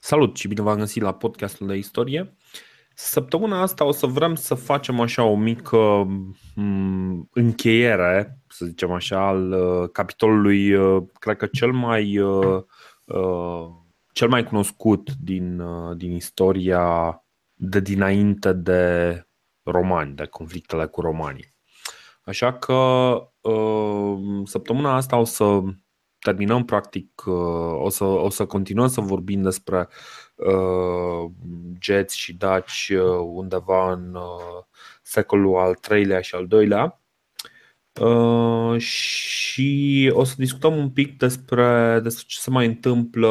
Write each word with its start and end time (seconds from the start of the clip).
Salut 0.00 0.36
și 0.36 0.48
bine 0.48 0.62
v-am 0.62 0.78
găsit 0.78 1.02
la 1.02 1.14
podcastul 1.14 1.66
de 1.66 1.76
istorie. 1.76 2.36
Săptămâna 2.98 3.60
asta 3.60 3.84
o 3.84 3.92
să 3.92 4.06
vrem 4.06 4.34
să 4.34 4.54
facem 4.54 5.00
așa 5.00 5.22
o 5.22 5.36
mică 5.36 6.06
mm, 6.54 7.28
încheiere, 7.32 8.38
să 8.48 8.64
zicem 8.66 8.92
așa, 8.92 9.26
al 9.26 9.52
uh, 9.52 9.88
capitolului, 9.92 10.74
uh, 10.74 11.02
cred 11.18 11.36
că 11.36 11.46
cel 11.46 11.72
mai, 11.72 12.18
uh, 12.18 12.62
cel 14.12 14.28
mai 14.28 14.44
cunoscut 14.44 15.10
din, 15.12 15.62
din 15.96 16.12
istoria 16.12 17.16
de 17.54 17.80
dinainte 17.80 18.52
de 18.52 19.22
romani, 19.62 20.14
de 20.14 20.24
conflictele 20.24 20.86
cu 20.86 21.00
romanii. 21.00 21.54
Așa 22.22 22.52
că 22.52 23.18
săptămâna 24.44 24.94
asta 24.94 25.16
o 25.16 25.24
să 25.24 25.62
terminăm 26.26 26.64
practic, 26.64 27.22
uh, 27.26 27.82
o 27.82 27.88
să, 27.88 28.04
o 28.04 28.30
să 28.30 28.46
continuăm 28.46 28.88
să 28.88 29.00
vorbim 29.00 29.42
despre 29.42 29.88
uh, 30.34 31.30
geți 31.78 32.18
și 32.18 32.34
daci 32.34 32.92
uh, 32.94 33.28
undeva 33.34 33.92
în 33.92 34.14
uh, 34.14 34.64
secolul 35.02 35.56
al 35.56 35.74
treilea 35.74 36.20
și 36.20 36.34
al 36.34 36.46
doilea. 36.46 37.00
Uh, 38.00 38.78
și 38.78 40.10
o 40.14 40.24
să 40.24 40.34
discutăm 40.38 40.76
un 40.76 40.90
pic 40.90 41.18
despre, 41.18 42.00
despre 42.02 42.24
ce 42.26 42.38
se 42.38 42.50
mai 42.50 42.66
întâmplă 42.66 43.28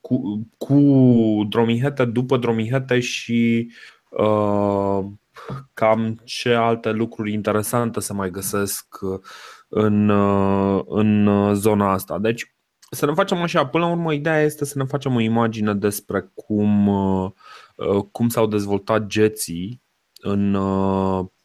cu, 0.00 0.48
cu 0.58 0.76
Dromihete, 1.48 2.04
după 2.04 2.36
Dromihete 2.36 3.00
și 3.00 3.70
uh, 4.10 5.04
cam 5.74 6.20
ce 6.24 6.54
alte 6.54 6.90
lucruri 6.90 7.32
interesante 7.32 8.00
se 8.00 8.12
mai 8.12 8.30
găsesc 8.30 8.86
în, 9.74 10.08
uh, 10.08 10.82
în 10.86 11.26
uh, 11.26 11.54
zona 11.54 11.92
asta. 11.92 12.18
Deci, 12.18 12.54
să 12.90 13.06
ne 13.06 13.12
facem 13.12 13.38
așa, 13.42 13.66
până 13.66 13.84
la 13.84 13.90
urmă, 13.90 14.12
ideea 14.12 14.40
este 14.40 14.64
să 14.64 14.78
ne 14.78 14.84
facem 14.84 15.14
o 15.14 15.20
imagine 15.20 15.74
despre 15.74 16.30
cum, 16.34 16.86
uh, 16.86 17.30
cum 18.12 18.28
s-au 18.28 18.46
dezvoltat 18.46 19.06
geții 19.06 19.82
în 20.20 20.56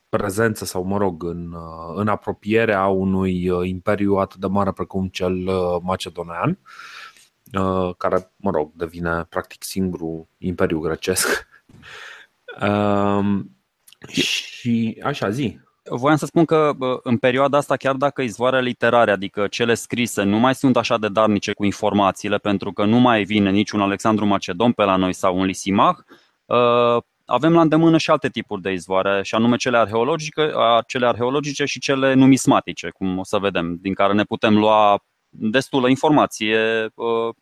prezență 0.09 0.65
sau, 0.65 0.83
mă 0.83 0.97
rog, 0.97 1.23
în, 1.23 1.55
în 1.95 2.07
apropierea 2.07 2.85
unui 2.85 3.51
imperiu 3.63 4.15
atât 4.15 4.39
de 4.39 4.47
mare 4.47 4.71
precum 4.71 5.07
cel 5.07 5.33
macedonian, 5.81 6.59
care, 7.97 8.31
mă 8.35 8.51
rog, 8.51 8.71
devine 8.75 9.25
practic 9.29 9.63
singurul 9.63 10.27
imperiu 10.37 10.79
grecesc. 10.79 11.27
Um, 12.61 13.56
și 14.07 15.01
așa, 15.03 15.29
zi. 15.29 15.59
Voiam 15.89 16.17
să 16.17 16.25
spun 16.25 16.45
că 16.45 16.71
în 17.03 17.17
perioada 17.17 17.57
asta, 17.57 17.75
chiar 17.75 17.95
dacă 17.95 18.21
izvoarele 18.21 18.67
literare, 18.67 19.11
adică 19.11 19.47
cele 19.47 19.73
scrise, 19.73 20.23
nu 20.23 20.37
mai 20.37 20.55
sunt 20.55 20.77
așa 20.77 20.97
de 20.97 21.07
darnice 21.07 21.53
cu 21.53 21.65
informațiile, 21.65 22.37
pentru 22.37 22.71
că 22.71 22.85
nu 22.85 22.97
mai 22.97 23.23
vine 23.23 23.49
niciun 23.49 23.81
Alexandru 23.81 24.25
Macedon 24.25 24.71
pe 24.71 24.83
la 24.83 24.95
noi 24.95 25.13
sau 25.13 25.37
un 25.37 25.45
Lisimach, 25.45 25.99
ă, 26.49 27.01
avem 27.25 27.53
la 27.53 27.61
îndemână 27.61 27.97
și 27.97 28.09
alte 28.09 28.29
tipuri 28.29 28.61
de 28.61 28.71
izvoare, 28.71 29.23
și 29.23 29.35
anume 29.35 29.55
cele 29.55 29.77
arheologice, 29.77 30.51
cele 30.87 31.05
arheologice 31.05 31.65
și 31.65 31.79
cele 31.79 32.13
numismatice, 32.13 32.89
cum 32.89 33.17
o 33.17 33.23
să 33.23 33.37
vedem, 33.37 33.77
din 33.81 33.93
care 33.93 34.13
ne 34.13 34.23
putem 34.23 34.57
lua 34.57 35.03
destulă 35.29 35.89
informație 35.89 36.57
ă, 36.97 37.33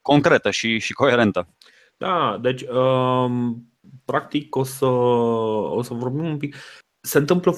concretă 0.00 0.50
și, 0.50 0.78
și 0.78 0.92
coerentă. 0.92 1.48
Da, 1.96 2.38
deci 2.40 2.62
um, 2.62 3.69
practic 4.04 4.56
o 4.56 4.62
să, 4.62 4.86
o 4.86 5.82
să 5.82 5.94
vorbim 5.94 6.24
un 6.24 6.36
pic. 6.36 6.56
Se 7.00 7.18
întâmplă, 7.18 7.56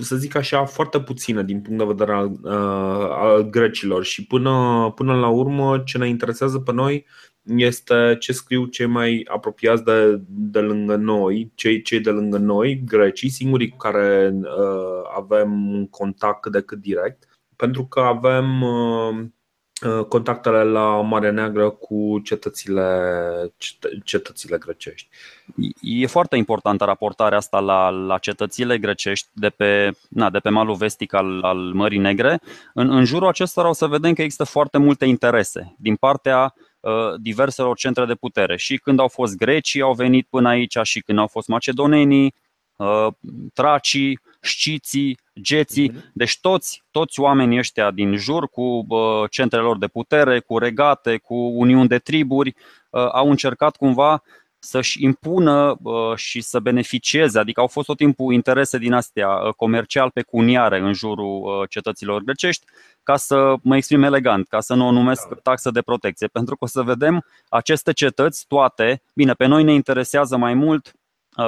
să 0.00 0.16
zic 0.16 0.34
așa, 0.34 0.64
foarte 0.64 1.00
puțină 1.00 1.42
din 1.42 1.60
punct 1.60 1.78
de 1.78 1.84
vedere 1.84 2.12
al, 2.12 2.30
uh, 2.42 3.08
al 3.10 3.42
grecilor 3.50 4.04
și 4.04 4.26
până, 4.26 4.92
până 4.94 5.14
la 5.14 5.28
urmă 5.28 5.82
ce 5.84 5.98
ne 5.98 6.08
interesează 6.08 6.58
pe 6.58 6.72
noi 6.72 7.06
este 7.42 8.16
ce 8.18 8.32
scriu 8.32 8.66
cei 8.66 8.86
mai 8.86 9.26
apropiați 9.28 9.84
de, 9.84 10.20
de 10.28 10.60
lângă 10.60 10.96
noi, 10.96 11.52
cei, 11.54 11.82
cei 11.82 12.00
de 12.00 12.10
lângă 12.10 12.38
noi, 12.38 12.82
grecii, 12.84 13.28
singurii 13.28 13.68
cu 13.68 13.76
care 13.76 14.34
uh, 14.40 15.10
avem 15.16 15.68
un 15.68 15.88
contact 15.88 16.40
cât 16.40 16.52
de 16.52 16.60
cât 16.60 16.78
direct, 16.78 17.28
pentru 17.56 17.86
că 17.86 18.00
avem 18.00 18.62
uh, 18.62 18.92
Uh, 19.12 19.28
contactele 20.08 20.62
la 20.62 21.00
Marea 21.00 21.30
Neagră 21.30 21.70
cu 21.70 22.20
cetățile, 22.24 22.84
cetățile 24.04 24.58
grecești. 24.58 25.08
E 25.80 26.06
foarte 26.06 26.36
importantă 26.36 26.84
raportarea 26.84 27.38
asta 27.38 27.60
la, 27.60 27.88
la 27.88 28.18
cetățile 28.18 28.78
grecești 28.78 29.28
de 29.32 29.48
pe, 29.48 29.90
na, 30.08 30.30
de 30.30 30.38
pe 30.38 30.48
malul 30.48 30.74
vestic 30.74 31.14
al, 31.14 31.42
al 31.42 31.58
Mării 31.58 31.98
Negre. 31.98 32.40
În, 32.74 32.90
în 32.90 33.04
jurul 33.04 33.28
acestora 33.28 33.68
o 33.68 33.72
să 33.72 33.86
vedem 33.86 34.12
că 34.12 34.22
există 34.22 34.44
foarte 34.44 34.78
multe 34.78 35.04
interese 35.04 35.74
din 35.78 35.96
partea 35.96 36.54
uh, 36.80 36.92
diverselor 37.20 37.76
centre 37.76 38.04
de 38.06 38.14
putere. 38.14 38.56
Și 38.56 38.76
când 38.78 39.00
au 39.00 39.08
fost 39.08 39.36
grecii, 39.36 39.80
au 39.80 39.92
venit 39.92 40.26
până 40.30 40.48
aici, 40.48 40.78
și 40.82 41.00
când 41.00 41.18
au 41.18 41.26
fost 41.26 41.48
macedonenii, 41.48 42.24
uh, 42.24 42.51
tracii, 43.54 44.20
șciții, 44.40 45.18
geții, 45.40 45.90
mhm. 45.90 46.10
deci 46.14 46.38
toți, 46.40 46.82
toți 46.90 47.20
oamenii 47.20 47.58
ăștia 47.58 47.90
din 47.90 48.16
jur 48.16 48.48
cu 48.48 48.86
centrele 49.30 49.64
lor 49.64 49.78
de 49.78 49.86
putere, 49.86 50.40
cu 50.40 50.58
regate, 50.58 51.16
cu 51.16 51.34
uniuni 51.34 51.88
de 51.88 51.98
triburi, 51.98 52.54
au 52.90 53.30
încercat 53.30 53.76
cumva 53.76 54.22
să-și 54.58 55.04
impună 55.04 55.76
și 56.14 56.40
să 56.40 56.60
beneficieze, 56.60 57.38
adică 57.38 57.60
au 57.60 57.66
fost 57.66 57.86
tot 57.86 57.96
timpul 57.96 58.32
interese 58.32 58.78
din 58.78 58.92
astea 58.92 59.28
comercial 59.56 60.10
pecuniare 60.10 60.78
în 60.78 60.92
jurul 60.92 61.66
cetăților 61.70 62.22
grecești, 62.22 62.64
ca 63.02 63.16
să 63.16 63.54
mă 63.62 63.76
exprim 63.76 64.02
elegant, 64.02 64.48
ca 64.48 64.60
să 64.60 64.74
nu 64.74 64.86
o 64.86 64.90
numesc 64.90 65.28
da. 65.28 65.34
taxă 65.42 65.70
de 65.70 65.82
protecție, 65.82 66.26
pentru 66.38 66.56
că 66.56 66.64
o 66.64 66.66
să 66.66 66.82
vedem 66.82 67.24
aceste 67.48 67.92
cetăți 67.92 68.44
toate, 68.48 69.02
bine, 69.14 69.32
pe 69.32 69.46
noi 69.46 69.62
ne 69.62 69.72
interesează 69.72 70.36
mai 70.36 70.54
mult 70.54 70.92
Uh, 70.92 71.01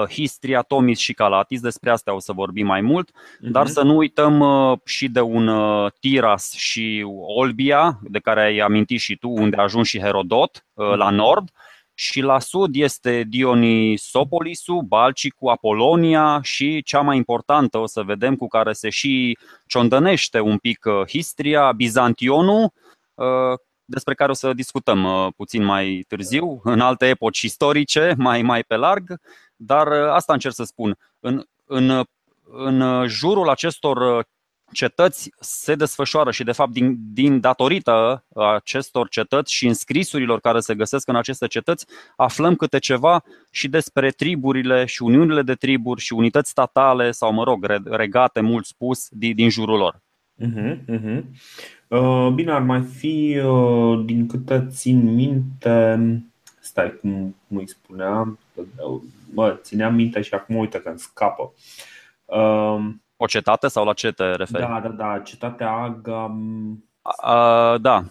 Histria, 0.09 0.62
Tomis 0.62 0.99
și 0.99 1.12
Calatis, 1.12 1.61
despre 1.61 1.91
astea 1.91 2.15
o 2.15 2.19
să 2.19 2.33
vorbim 2.33 2.67
mai 2.67 2.81
mult, 2.81 3.11
uh-huh. 3.11 3.50
dar 3.50 3.67
să 3.67 3.83
nu 3.83 3.97
uităm 3.97 4.41
uh, 4.41 4.78
și 4.84 5.09
de 5.09 5.21
un 5.21 5.47
uh, 5.49 5.93
Tiras 6.00 6.53
și 6.53 7.05
Olbia, 7.37 7.99
de 8.03 8.19
care 8.19 8.41
ai 8.41 8.59
amintit 8.59 9.00
și 9.00 9.17
tu, 9.17 9.28
unde 9.28 9.56
a 9.56 9.62
ajuns 9.62 9.87
și 9.87 10.00
Herodot, 10.00 10.67
la 10.75 11.06
mhm. 11.06 11.15
nord, 11.15 11.49
și 11.97 12.21
la 12.21 12.39
sud 12.39 12.75
este 12.75 13.25
Dionisopolisu, 13.28 14.75
Balcicu, 14.75 15.49
Apolonia 15.49 16.41
și 16.43 16.83
cea 16.83 17.00
mai 17.00 17.17
importantă, 17.17 17.78
o 17.78 17.87
să 17.87 18.03
vedem, 18.03 18.37
cu 18.37 18.47
care 18.47 18.73
se 18.73 18.89
și 18.91 19.39
ciondănește 19.67 20.41
un 20.41 20.59
pic 20.59 20.87
Histria, 21.09 21.73
Bizantionul, 21.73 22.73
despre 23.84 24.15
care 24.15 24.31
o 24.31 24.34
să 24.34 24.53
discutăm 24.53 25.33
puțin 25.37 25.65
mai 25.65 26.05
târziu, 26.09 26.61
în 26.65 26.81
alte 26.81 27.06
epoci 27.06 27.43
istorice, 27.43 28.15
mai, 28.19 28.43
mai 28.43 28.62
pe 28.62 28.77
larg. 28.77 29.21
Dar 29.66 29.86
uh, 29.86 30.10
asta 30.10 30.32
încerc 30.32 30.54
să 30.54 30.64
spun. 30.64 30.97
În, 31.20 31.44
în, 31.64 32.04
în 32.52 33.06
jurul 33.06 33.48
acestor 33.48 34.16
uh, 34.16 34.25
cetăți 34.72 35.30
se 35.41 35.75
desfășoară 35.75 36.30
și, 36.30 36.44
de 36.44 36.52
fapt, 36.52 36.72
din, 36.72 36.97
din 37.12 37.41
datorită 37.41 38.25
acestor 38.54 39.08
cetăți 39.08 39.52
și 39.52 39.66
în 39.66 39.75
scrisurilor 39.75 40.41
care 40.41 40.60
se 40.60 40.75
găsesc 40.75 41.08
în 41.08 41.16
aceste 41.16 41.47
cetăți, 41.47 41.86
aflăm 42.16 42.54
câte 42.54 42.78
ceva 42.78 43.22
și 43.50 43.69
despre 43.69 44.10
triburile 44.10 44.84
și 44.84 45.02
uniunile 45.02 45.42
de 45.42 45.54
triburi 45.54 46.00
și 46.00 46.12
unități 46.12 46.50
statale 46.50 47.10
sau, 47.10 47.32
mă 47.32 47.44
rog, 47.44 47.66
regate, 47.84 48.41
mult 48.41 48.64
spus, 48.64 49.08
din, 49.10 49.34
din 49.34 49.50
jurul 49.50 49.78
lor. 49.78 50.02
Uh-huh, 50.41 50.76
uh-huh. 50.88 51.22
Uh, 51.88 52.28
bine, 52.34 52.52
ar 52.52 52.62
mai 52.62 52.82
fi, 52.82 53.41
uh, 53.44 54.04
din 54.04 54.26
câte 54.26 54.66
țin 54.70 55.14
minte, 55.14 55.98
stai, 56.75 56.99
cum, 57.01 57.37
cum 57.49 57.57
îi 57.57 57.69
spuneam, 57.69 58.39
mă, 59.35 59.59
țineam 59.62 59.95
minte 59.95 60.21
și 60.21 60.35
acum 60.35 60.57
uite 60.57 60.81
că 60.81 60.89
îmi 60.89 60.99
scapă. 60.99 61.53
Um, 62.25 63.03
o 63.17 63.27
cetate 63.27 63.69
sau 63.69 63.85
la 63.85 63.93
ce 63.93 64.12
te 64.12 64.25
referi? 64.35 64.62
Da, 64.62 64.81
da, 64.83 64.89
da, 64.89 65.19
cetatea 65.19 65.71
Aga. 65.71 66.37
Uh, 67.03 67.81
da. 67.81 68.05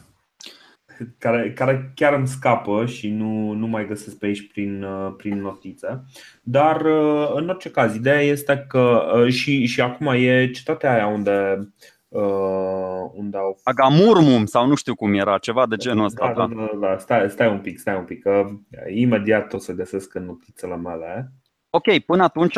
Care, 1.17 1.51
care 1.51 1.91
chiar 1.95 2.13
îmi 2.13 2.27
scapă 2.27 2.85
și 2.85 3.09
nu, 3.09 3.51
nu 3.51 3.67
mai 3.67 3.87
găsesc 3.87 4.17
pe 4.17 4.25
aici 4.25 4.47
prin, 4.47 4.83
uh, 4.83 5.13
prin 5.17 5.41
notițe. 5.41 6.03
Dar, 6.41 6.81
uh, 6.81 7.31
în 7.33 7.49
orice 7.49 7.71
caz, 7.71 7.95
ideea 7.95 8.21
este 8.21 8.65
că 8.67 9.13
uh, 9.15 9.33
și, 9.33 9.65
și 9.65 9.81
acum 9.81 10.07
e 10.07 10.51
cetatea 10.51 10.93
aia 10.93 11.07
unde 11.07 11.67
Uh, 12.13 13.11
unde 13.13 13.37
au... 13.37 13.59
Agamurmum 13.63 14.45
sau 14.45 14.67
nu 14.67 14.75
știu 14.75 14.95
cum 14.95 15.13
era, 15.13 15.37
ceva 15.37 15.65
de 15.65 15.75
genul 15.75 16.05
ăsta. 16.05 16.33
Da, 16.37 16.47
da, 16.47 16.53
da, 16.55 16.87
da. 16.87 16.97
Stai, 16.97 17.29
stai 17.29 17.47
un 17.47 17.59
pic, 17.59 17.79
stai 17.79 17.95
un 17.95 18.03
pic, 18.03 18.21
că 18.21 18.49
imediat 18.93 19.53
o 19.53 19.57
să 19.57 19.71
găsesc 19.71 20.15
în 20.15 20.25
notițele 20.25 20.75
mele. 20.75 21.31
Ok, 21.69 21.99
până 22.05 22.23
atunci, 22.23 22.57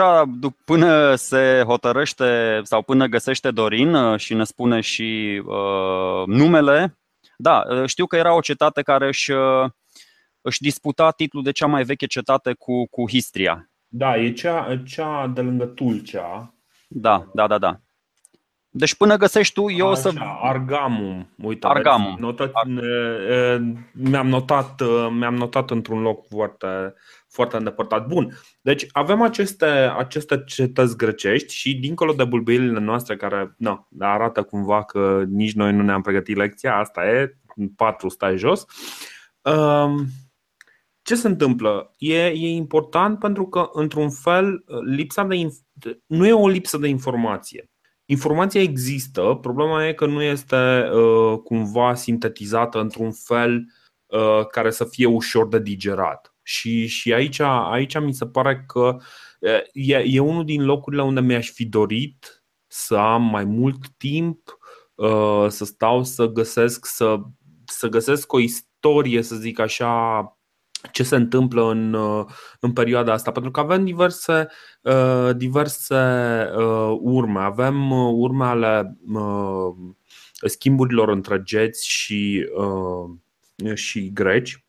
până 0.65 1.15
se 1.15 1.63
hotărăște 1.65 2.59
sau 2.63 2.81
până 2.81 3.05
găsește 3.05 3.51
Dorin 3.51 3.93
uh, 3.93 4.19
și 4.19 4.33
ne 4.33 4.43
spune 4.43 4.79
și 4.79 5.41
uh, 5.45 6.25
numele, 6.25 6.97
da, 7.37 7.63
uh, 7.69 7.85
știu 7.85 8.05
că 8.05 8.15
era 8.15 8.35
o 8.35 8.39
cetate 8.39 8.81
care 8.81 9.07
își, 9.07 9.31
uh, 9.31 9.69
își 10.41 10.61
disputa 10.61 11.11
titlul 11.11 11.43
de 11.43 11.51
cea 11.51 11.67
mai 11.67 11.83
veche 11.83 12.05
cetate 12.05 12.53
cu, 12.53 12.87
cu 12.87 13.09
Histria. 13.09 13.69
Da, 13.87 14.17
e 14.17 14.31
cea, 14.31 14.81
cea 14.85 15.27
de 15.27 15.41
lângă 15.41 15.65
Tulcea. 15.65 16.53
Da, 16.87 17.29
da, 17.33 17.47
da, 17.47 17.57
da. 17.57 17.79
Deci 18.77 18.95
până 18.95 19.17
găsești 19.17 19.53
tu, 19.53 19.69
eu 19.69 19.89
Așa, 19.89 20.09
o 20.09 20.11
să... 20.11 20.19
Argamum, 20.41 21.29
uite, 21.37 21.67
Argamum. 21.67 22.05
Vezi, 22.05 22.21
notat, 22.21 22.51
mi-am, 23.91 24.27
notat, 24.27 24.81
mi-am 25.11 25.35
notat 25.35 25.71
într-un 25.71 26.01
loc 26.01 26.27
foarte, 26.27 26.93
foarte 27.27 27.57
îndepărtat. 27.57 28.07
Bun, 28.07 28.37
deci 28.61 28.85
avem 28.91 29.21
aceste, 29.21 29.65
aceste 29.97 30.43
cetăți 30.45 30.97
grecești 30.97 31.53
și 31.53 31.75
dincolo 31.75 32.13
de 32.13 32.23
bulbăirile 32.23 32.79
noastre 32.79 33.15
care 33.15 33.55
na, 33.57 33.87
arată 33.99 34.43
cumva 34.43 34.83
că 34.83 35.23
nici 35.27 35.53
noi 35.53 35.73
nu 35.73 35.83
ne-am 35.83 36.01
pregătit 36.01 36.37
lecția, 36.37 36.77
asta 36.77 37.05
e, 37.05 37.37
patru 37.75 38.09
stai 38.09 38.37
jos. 38.37 38.65
Um, 39.41 40.05
ce 41.01 41.15
se 41.15 41.27
întâmplă? 41.27 41.93
E, 41.97 42.25
e 42.25 42.47
important 42.47 43.19
pentru 43.19 43.47
că, 43.47 43.69
într-un 43.73 44.09
fel, 44.09 44.63
lipsa 44.85 45.23
de 45.23 45.49
nu 46.05 46.27
e 46.27 46.33
o 46.33 46.47
lipsă 46.47 46.77
de 46.77 46.87
informație. 46.87 47.69
Informația 48.05 48.61
există, 48.61 49.37
problema 49.41 49.87
e 49.87 49.93
că 49.93 50.05
nu 50.05 50.21
este 50.21 50.89
uh, 50.93 51.39
cumva 51.43 51.93
sintetizată 51.93 52.79
într-un 52.79 53.11
fel 53.11 53.65
uh, 54.05 54.45
care 54.51 54.71
să 54.71 54.85
fie 54.85 55.05
ușor 55.05 55.47
de 55.47 55.59
digerat. 55.59 56.35
Și, 56.43 56.87
și 56.87 57.13
aici, 57.13 57.39
aici 57.39 57.99
mi 57.99 58.13
se 58.13 58.25
pare 58.25 58.63
că 58.67 58.97
e, 59.73 59.95
e 59.95 60.19
unul 60.19 60.45
din 60.45 60.65
locurile 60.65 61.03
unde 61.03 61.21
mi-aș 61.21 61.49
fi 61.49 61.65
dorit 61.65 62.45
să 62.67 62.95
am 62.95 63.21
mai 63.21 63.43
mult 63.43 63.87
timp, 63.97 64.57
uh, 64.95 65.45
să 65.47 65.65
stau 65.65 66.03
să 66.03 66.25
găsesc, 66.25 66.85
să, 66.85 67.19
să 67.65 67.87
găsesc 67.87 68.33
o 68.33 68.39
istorie, 68.39 69.21
să 69.21 69.35
zic 69.35 69.59
așa, 69.59 70.21
ce 70.91 71.03
se 71.03 71.15
întâmplă 71.15 71.69
în, 71.69 71.93
uh, 71.93 72.25
în 72.59 72.73
perioada 72.73 73.13
asta, 73.13 73.31
pentru 73.31 73.51
că 73.51 73.59
avem 73.59 73.85
diverse, 73.85 74.47
uh, 74.81 75.35
diverse 75.35 75.95
uh, 76.57 76.97
urme. 77.01 77.39
Avem 77.39 77.91
urme 77.91 78.45
ale 78.45 78.97
schimburilor 80.41 81.09
între 81.09 81.41
geți 81.43 81.87
și, 81.87 82.45
și 83.73 84.11
greci. 84.13 84.65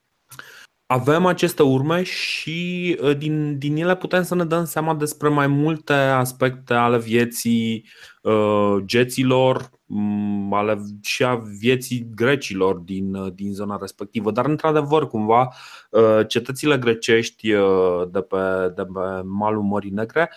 Avem 0.87 1.27
aceste 1.27 1.63
urme 1.63 2.03
și 2.03 2.99
din, 3.19 3.59
din 3.59 3.77
ele 3.77 3.97
putem 3.97 4.23
să 4.23 4.35
ne 4.35 4.45
dăm 4.45 4.65
seama 4.65 4.95
despre 4.95 5.29
mai 5.29 5.47
multe 5.47 5.93
aspecte 5.93 6.75
ale 6.75 6.99
vieții 6.99 7.89
uh, 8.23 8.77
geților, 8.85 9.71
Mm, 9.71 9.76
ale 10.51 10.79
și 11.03 11.25
a 11.25 11.35
vieții 11.35 12.09
grecilor 12.15 12.77
din, 12.77 13.15
uh, 13.15 13.33
din 13.35 13.53
zona 13.53 13.77
respectivă. 13.81 14.31
Dar, 14.31 14.47
într-adevăr, 14.47 15.09
cumva, 15.09 15.53
uh, 15.91 16.21
cetățile 16.29 16.79
grecești 16.79 17.53
uh, 17.53 18.09
de 18.11 18.21
pe, 18.21 18.73
de 18.75 18.85
pe 18.85 19.23
malul 19.25 19.63
Mării 19.63 19.91
Negre 19.91 20.31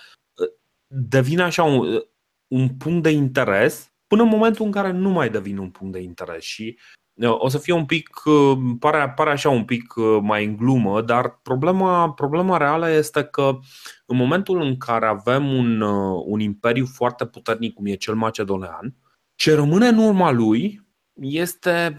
devin 0.87 1.39
așa 1.39 1.63
un, 1.63 1.99
un 2.47 2.69
punct 2.69 3.03
de 3.03 3.09
interes 3.09 3.93
până 4.07 4.21
în 4.21 4.29
momentul 4.29 4.65
în 4.65 4.71
care 4.71 4.91
nu 4.91 5.09
mai 5.09 5.29
devin 5.29 5.57
un 5.57 5.69
punct 5.69 5.93
de 5.93 6.01
interes 6.01 6.43
și 6.43 6.77
o 7.23 7.49
să 7.49 7.57
fie 7.57 7.73
un 7.73 7.85
pic, 7.85 8.09
pare, 8.79 9.13
pare 9.15 9.29
așa 9.29 9.49
un 9.49 9.65
pic 9.65 9.93
mai 10.21 10.45
în 10.45 10.55
glumă, 10.55 11.01
dar 11.01 11.39
problema, 11.43 12.11
problema 12.11 12.57
reală 12.57 12.89
este 12.89 13.23
că 13.23 13.59
în 14.05 14.17
momentul 14.17 14.61
în 14.61 14.77
care 14.77 15.05
avem 15.05 15.53
un, 15.53 15.81
un 16.25 16.39
imperiu 16.39 16.85
foarte 16.85 17.25
puternic 17.25 17.73
cum 17.73 17.85
e 17.85 17.95
cel 17.95 18.15
macedonean, 18.15 18.95
ce 19.39 19.55
rămâne 19.55 19.87
în 19.87 19.97
urma 19.97 20.31
lui 20.31 20.87
este, 21.13 21.97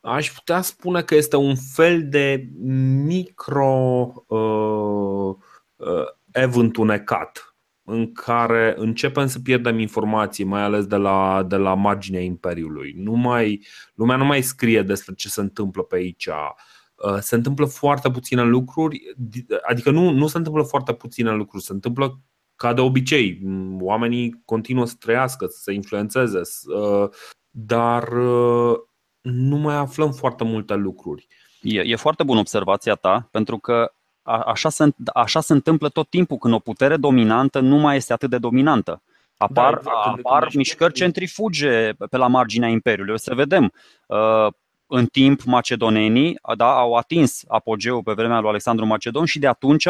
aș 0.00 0.32
putea 0.32 0.60
spune 0.60 1.02
că 1.02 1.14
este 1.14 1.36
un 1.36 1.54
fel 1.74 2.08
de 2.08 2.48
micro 3.04 4.12
uh, 4.26 5.34
uh, 5.76 6.06
ev 6.32 6.56
întunecat 6.56 7.56
în 7.82 8.12
care 8.12 8.74
începem 8.78 9.26
să 9.26 9.40
pierdem 9.40 9.78
informații, 9.78 10.44
mai 10.44 10.62
ales 10.62 10.86
de 10.86 10.96
la, 10.96 11.42
de 11.42 11.56
la 11.56 11.74
marginea 11.74 12.20
Imperiului. 12.20 12.92
Nu 12.96 13.12
mai, 13.12 13.66
lumea 13.94 14.16
nu 14.16 14.24
mai 14.24 14.42
scrie 14.42 14.82
despre 14.82 15.14
ce 15.14 15.28
se 15.28 15.40
întâmplă 15.40 15.82
pe 15.82 15.96
aici. 15.96 16.26
Uh, 16.26 17.18
se 17.20 17.34
întâmplă 17.34 17.66
foarte 17.66 18.10
puține 18.10 18.42
lucruri, 18.42 19.00
adică 19.68 19.90
nu, 19.90 20.10
nu 20.10 20.26
se 20.26 20.36
întâmplă 20.36 20.62
foarte 20.62 20.92
puține 20.94 21.30
lucruri, 21.32 21.64
se 21.64 21.72
întâmplă 21.72 22.20
ca 22.56 22.72
de 22.72 22.80
obicei, 22.80 23.40
oamenii 23.80 24.42
continuă 24.44 24.86
să 24.86 24.94
trăiască, 24.98 25.46
să 25.46 25.58
se 25.62 25.72
influențeze, 25.72 26.40
uh, 26.76 27.08
dar 27.50 28.12
uh, 28.12 28.76
nu 29.20 29.56
mai 29.56 29.74
aflăm 29.74 30.12
foarte 30.12 30.44
multe 30.44 30.74
lucruri. 30.74 31.26
E, 31.60 31.80
e 31.80 31.96
foarte 31.96 32.22
bună 32.22 32.40
observația 32.40 32.94
ta, 32.94 33.28
pentru 33.30 33.58
că 33.58 33.92
așa 34.22 34.68
se, 34.68 34.88
așa 35.14 35.40
se 35.40 35.52
întâmplă 35.52 35.88
tot 35.88 36.08
timpul 36.10 36.36
când 36.36 36.54
o 36.54 36.58
putere 36.58 36.96
dominantă 36.96 37.60
nu 37.60 37.76
mai 37.76 37.96
este 37.96 38.12
atât 38.12 38.30
de 38.30 38.38
dominantă. 38.38 39.02
Apar, 39.36 39.72
da, 39.72 39.78
exact, 39.78 40.18
apar 40.24 40.48
mișcări 40.54 40.92
centrifuge 40.92 41.92
pe 41.92 42.16
la 42.16 42.26
marginea 42.26 42.68
Imperiului. 42.68 43.14
O 43.14 43.16
să 43.16 43.34
vedem. 43.34 43.72
Uh, 44.06 44.46
în 44.86 45.06
timp, 45.06 45.42
macedonenii 45.42 46.38
da, 46.56 46.78
au 46.78 46.94
atins 46.94 47.42
apogeul 47.48 48.02
pe 48.02 48.12
vremea 48.12 48.40
lui 48.40 48.48
Alexandru 48.48 48.86
Macedon 48.86 49.24
și 49.24 49.38
de 49.38 49.46
atunci 49.46 49.88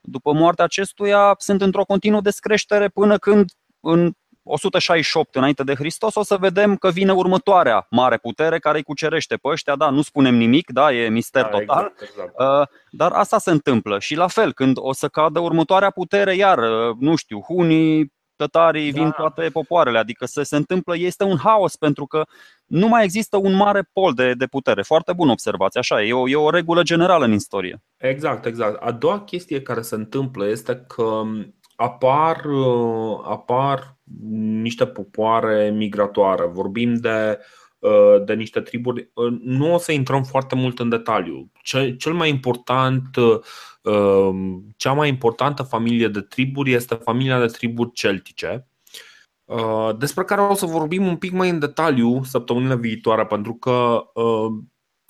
după 0.00 0.32
moartea 0.32 0.64
acestuia 0.64 1.34
sunt 1.38 1.60
într-o 1.60 1.84
continuă 1.84 2.20
descreștere 2.20 2.88
până 2.88 3.18
când 3.18 3.50
în 3.80 4.12
168 4.48 5.34
înainte 5.34 5.62
de 5.62 5.74
Hristos 5.74 6.14
o 6.14 6.22
să 6.22 6.36
vedem 6.36 6.76
că 6.76 6.90
vine 6.90 7.12
următoarea 7.12 7.86
mare 7.90 8.16
putere 8.16 8.58
care 8.58 8.76
îi 8.76 8.82
cucerește 8.82 9.36
pe 9.36 9.48
ăștia, 9.48 9.76
da, 9.76 9.90
nu 9.90 10.02
spunem 10.02 10.34
nimic, 10.34 10.70
da, 10.70 10.92
e 10.92 11.08
mister 11.08 11.42
da, 11.42 11.48
total, 11.48 11.92
exact, 11.92 12.00
exact. 12.00 12.40
Uh, 12.40 12.66
dar 12.90 13.12
asta 13.12 13.38
se 13.38 13.50
întâmplă 13.50 13.98
și 13.98 14.14
la 14.14 14.26
fel, 14.26 14.52
când 14.52 14.76
o 14.80 14.92
să 14.92 15.08
cadă 15.08 15.38
următoarea 15.38 15.90
putere, 15.90 16.34
iar, 16.34 16.58
uh, 16.58 16.96
nu 16.98 17.16
știu, 17.16 17.40
hunii, 17.40 18.12
tătarii, 18.38 18.92
da. 18.92 19.00
vin 19.00 19.10
toate 19.10 19.48
popoarele, 19.52 19.98
adică 19.98 20.26
se, 20.26 20.42
se 20.42 20.56
întâmplă, 20.56 20.96
este 20.96 21.24
un 21.24 21.36
haos 21.36 21.76
pentru 21.76 22.06
că 22.06 22.24
nu 22.66 22.88
mai 22.88 23.04
există 23.04 23.36
un 23.36 23.54
mare 23.54 23.88
pol 23.92 24.12
de, 24.12 24.32
de 24.34 24.46
putere. 24.46 24.82
Foarte 24.82 25.12
bună 25.12 25.30
observație, 25.30 25.80
așa, 25.80 26.02
e 26.02 26.12
o, 26.12 26.28
e 26.28 26.36
o 26.36 26.50
regulă 26.50 26.82
generală 26.82 27.24
în 27.24 27.32
istorie. 27.32 27.82
Exact, 27.96 28.44
exact. 28.44 28.82
A 28.82 28.92
doua 28.92 29.20
chestie 29.20 29.62
care 29.62 29.80
se 29.80 29.94
întâmplă 29.94 30.48
este 30.48 30.84
că 30.86 31.22
apar, 31.76 32.44
uh, 32.44 33.20
apar 33.24 33.96
niște 34.62 34.86
popoare 34.86 35.70
migratoare. 35.70 36.46
Vorbim 36.46 36.94
de, 36.94 37.38
uh, 37.38 37.44
de 38.24 38.34
niște 38.34 38.60
triburi. 38.60 39.10
Uh, 39.14 39.38
nu 39.40 39.74
o 39.74 39.78
să 39.78 39.92
intrăm 39.92 40.22
foarte 40.22 40.54
mult 40.54 40.78
în 40.78 40.88
detaliu. 40.88 41.50
Cel 41.98 42.12
mai 42.12 42.28
important, 42.28 43.08
cea 44.76 44.92
mai 44.92 45.08
importantă 45.08 45.62
familie 45.62 46.08
de 46.08 46.20
triburi 46.20 46.72
este 46.72 46.94
familia 46.94 47.40
de 47.40 47.46
triburi 47.46 47.92
celtice, 47.92 48.68
despre 49.98 50.24
care 50.24 50.40
o 50.40 50.54
să 50.54 50.66
vorbim 50.66 51.06
un 51.06 51.16
pic 51.16 51.32
mai 51.32 51.50
în 51.50 51.58
detaliu 51.58 52.22
săptămânile 52.22 52.76
viitoare, 52.76 53.26
pentru 53.26 53.54
că 53.54 54.02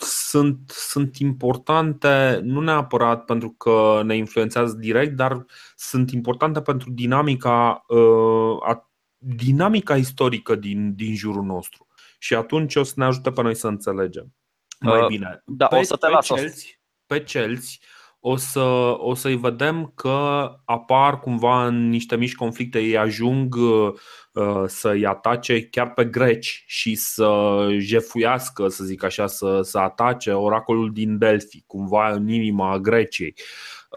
sunt, 0.00 0.70
sunt 0.70 1.16
importante 1.16 2.40
nu 2.42 2.60
neapărat 2.60 3.24
pentru 3.24 3.50
că 3.50 4.00
ne 4.04 4.16
influențează 4.16 4.74
direct, 4.74 5.16
dar 5.16 5.44
sunt 5.76 6.10
importante 6.10 6.60
pentru 6.60 6.90
dinamica, 6.90 7.84
uh, 7.88 8.56
a, 8.60 8.90
dinamica 9.18 9.96
istorică 9.96 10.54
din, 10.54 10.94
din 10.94 11.14
jurul 11.14 11.44
nostru. 11.44 11.87
Și 12.18 12.34
atunci 12.34 12.76
o 12.76 12.82
să 12.82 12.92
ne 12.96 13.04
ajute 13.04 13.30
pe 13.30 13.42
noi 13.42 13.54
să 13.54 13.66
înțelegem 13.66 14.34
mai 14.80 15.00
uh, 15.00 15.06
bine. 15.06 15.42
Da, 15.46 15.66
pe, 15.66 15.76
o 15.76 15.82
să 15.82 15.96
te 15.96 16.06
pe 16.06 16.12
las. 16.12 16.26
Celți, 16.26 16.80
pe 17.06 17.22
celți 17.22 17.80
o, 18.20 18.36
să, 18.36 18.60
o 18.98 19.14
să-i 19.14 19.36
vedem 19.36 19.92
că 19.94 20.50
apar 20.64 21.20
cumva 21.20 21.66
în 21.66 21.88
niște 21.88 22.16
mici 22.16 22.34
conflicte, 22.34 22.78
ei 22.78 22.96
ajung 22.96 23.54
uh, 23.54 24.64
să-i 24.66 25.06
atace 25.06 25.62
chiar 25.62 25.92
pe 25.92 26.04
greci 26.04 26.64
și 26.66 26.94
să 26.94 27.58
jefuiască, 27.78 28.68
să 28.68 28.84
zic 28.84 29.02
așa, 29.02 29.26
să, 29.26 29.60
să 29.62 29.78
atace 29.78 30.32
oracolul 30.32 30.92
din 30.92 31.18
Delphi, 31.18 31.62
cumva 31.66 32.10
în 32.10 32.28
inima 32.28 32.78
Greciei. 32.78 33.34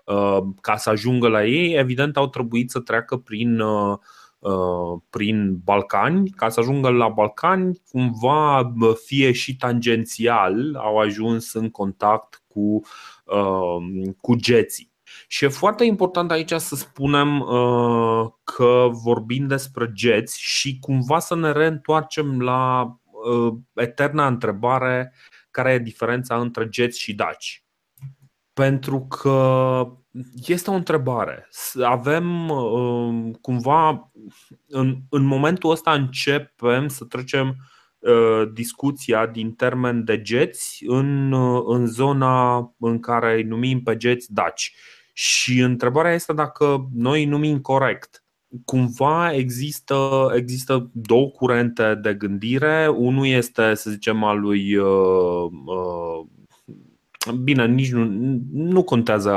Uh, 0.06 0.38
ca 0.62 0.78
să 0.78 0.90
ajungă 0.90 1.28
la 1.28 1.46
ei, 1.46 1.74
evident 1.74 2.18
au 2.18 2.28
trebuit 2.28 2.70
să 2.70 2.80
treacă 2.80 3.18
prin 3.18 3.60
uh, 3.60 3.98
prin 5.10 5.60
Balcani, 5.64 6.30
ca 6.30 6.50
să 6.50 6.60
ajungă 6.60 6.90
la 6.90 7.08
Balcani, 7.08 7.82
cumva 7.92 8.74
fie 9.06 9.32
și 9.32 9.56
tangențial 9.56 10.76
au 10.76 10.98
ajuns 10.98 11.54
în 11.54 11.70
contact 11.70 12.44
cu 12.48 12.82
Um, 13.32 14.16
cu 14.22 14.36
geții. 14.36 14.92
Și 15.28 15.46
e 15.46 15.48
foarte 15.48 15.84
important 15.84 16.32
aici 16.32 16.52
să 16.52 16.76
spunem 16.76 17.40
uh, 17.40 18.28
că 18.44 18.90
vorbim 18.92 19.48
despre 19.48 19.92
geți 19.94 20.40
și 20.42 20.80
cumva 20.80 21.20
să 21.20 21.36
ne 21.36 21.52
reîntoarcem 21.52 22.42
la 22.42 22.94
uh, 23.32 23.54
eterna 23.74 24.28
întrebare 24.28 25.14
care 25.52 25.72
e 25.72 25.80
diferența 25.80 26.40
între 26.40 26.70
geți 26.70 27.00
și 27.00 27.14
daci. 27.14 27.64
Pentru 28.54 29.00
că 29.00 29.88
este 30.46 30.70
o 30.70 30.74
întrebare. 30.74 31.48
Avem 31.84 32.50
uh, 32.50 33.36
cumva 33.42 34.12
în, 34.68 34.98
în 35.10 35.24
momentul 35.24 35.72
ăsta 35.72 35.92
începem 35.94 36.88
să 36.88 37.06
trecem 37.06 37.56
Uh, 38.02 38.52
discuția 38.54 39.26
din 39.26 39.52
termen 39.52 40.04
de 40.04 40.22
geți 40.22 40.84
în, 40.88 41.32
uh, 41.32 41.64
în 41.66 41.88
zona 41.88 42.58
în 42.80 43.00
care 43.00 43.36
îi 43.36 43.44
numim 43.44 43.84
pe 43.84 43.98
geți 43.98 44.34
daci. 44.34 44.76
Și 45.14 45.60
întrebarea 45.60 46.14
este 46.14 46.34
dacă 46.34 46.90
noi 46.94 47.26
numim 47.26 47.60
corect. 47.60 48.24
cumva 48.66 49.34
există, 49.34 50.32
există 50.36 50.90
două 50.94 51.30
curente 51.30 51.96
de 51.96 52.14
gândire. 52.14 52.88
Unul 52.88 53.26
este, 53.26 53.74
să 53.74 53.90
zicem, 53.90 54.24
al 54.24 54.40
lui. 54.40 54.76
Uh, 54.76 55.52
uh, 55.66 56.26
bine, 57.44 57.68
nici 57.68 57.92
nu, 57.92 58.40
nu 58.52 58.84
contează 58.84 59.32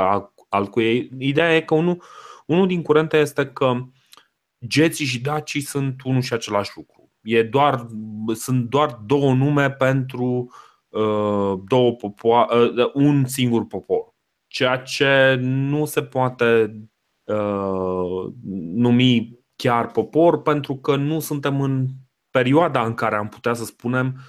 al, 0.55 0.61
al 0.61 0.67
cui. 0.67 1.09
Ideea 1.17 1.55
e 1.55 1.61
că 1.61 1.73
unul, 1.73 2.03
unul 2.45 2.67
din 2.67 2.81
curente 2.81 3.17
este 3.17 3.45
că 3.47 3.75
geții 4.67 5.05
și 5.05 5.21
dacii 5.21 5.61
sunt 5.61 6.01
unul 6.03 6.21
și 6.21 6.33
același 6.33 6.71
lucru. 6.75 7.11
E 7.21 7.43
doar, 7.43 7.87
sunt 8.33 8.69
doar 8.69 8.99
două 9.05 9.33
nume 9.33 9.71
pentru 9.71 10.51
uh, 10.89 11.53
două 11.67 11.91
popoare, 11.97 12.55
uh, 12.59 12.91
un 12.93 13.25
singur 13.25 13.65
popor. 13.67 14.13
Ceea 14.47 14.77
ce 14.77 15.37
nu 15.41 15.85
se 15.85 16.03
poate 16.03 16.79
uh, 17.23 18.33
numi 18.73 19.39
chiar 19.55 19.91
popor 19.91 20.41
pentru 20.41 20.75
că 20.75 20.95
nu 20.95 21.19
suntem 21.19 21.61
în 21.61 21.87
perioada 22.29 22.85
în 22.85 22.93
care 22.93 23.15
am 23.15 23.27
putea 23.27 23.53
să 23.53 23.65
spunem 23.65 24.19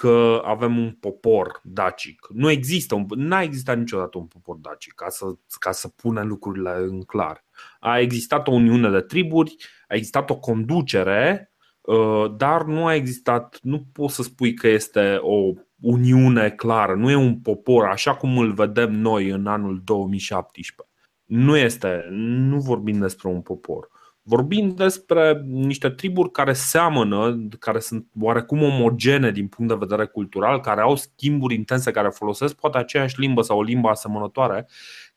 că 0.00 0.42
avem 0.44 0.78
un 0.78 0.90
popor 0.92 1.60
dacic. 1.62 2.26
Nu 2.28 2.50
există, 2.50 2.94
un, 2.94 3.06
n-a 3.08 3.42
existat 3.42 3.78
niciodată 3.78 4.18
un 4.18 4.26
popor 4.26 4.56
dacic, 4.56 4.92
ca 4.92 5.08
să, 5.08 5.24
ca 5.58 5.72
să 5.72 5.88
punem 5.88 6.26
lucrurile 6.26 6.74
în 6.76 7.02
clar. 7.02 7.44
A 7.80 7.98
existat 7.98 8.48
o 8.48 8.52
uniune 8.52 8.90
de 8.90 9.00
triburi, 9.00 9.56
a 9.88 9.94
existat 9.94 10.30
o 10.30 10.36
conducere, 10.38 11.52
uh, 11.80 12.34
dar 12.36 12.64
nu 12.64 12.86
a 12.86 12.94
existat, 12.94 13.58
nu 13.62 13.86
poți 13.92 14.14
să 14.14 14.22
spui 14.22 14.54
că 14.54 14.68
este 14.68 15.18
o 15.20 15.52
uniune 15.80 16.50
clară, 16.50 16.94
nu 16.94 17.10
e 17.10 17.14
un 17.14 17.40
popor 17.40 17.84
așa 17.84 18.14
cum 18.14 18.38
îl 18.38 18.52
vedem 18.52 18.92
noi 18.92 19.28
în 19.28 19.46
anul 19.46 19.80
2017. 19.84 20.94
Nu 21.24 21.56
este, 21.56 22.06
nu 22.10 22.58
vorbim 22.58 22.98
despre 22.98 23.28
un 23.28 23.40
popor. 23.42 23.88
Vorbim 24.26 24.74
despre 24.74 25.42
niște 25.46 25.90
triburi 25.90 26.30
care 26.30 26.52
seamănă, 26.52 27.46
care 27.58 27.78
sunt 27.78 28.06
oarecum 28.20 28.62
omogene 28.62 29.30
din 29.30 29.48
punct 29.48 29.70
de 29.72 29.78
vedere 29.78 30.06
cultural, 30.06 30.60
care 30.60 30.80
au 30.80 30.96
schimburi 30.96 31.54
intense, 31.54 31.90
care 31.90 32.08
folosesc 32.08 32.54
poate 32.54 32.78
aceeași 32.78 33.20
limbă 33.20 33.42
sau 33.42 33.58
o 33.58 33.62
limbă 33.62 33.88
asemănătoare, 33.88 34.68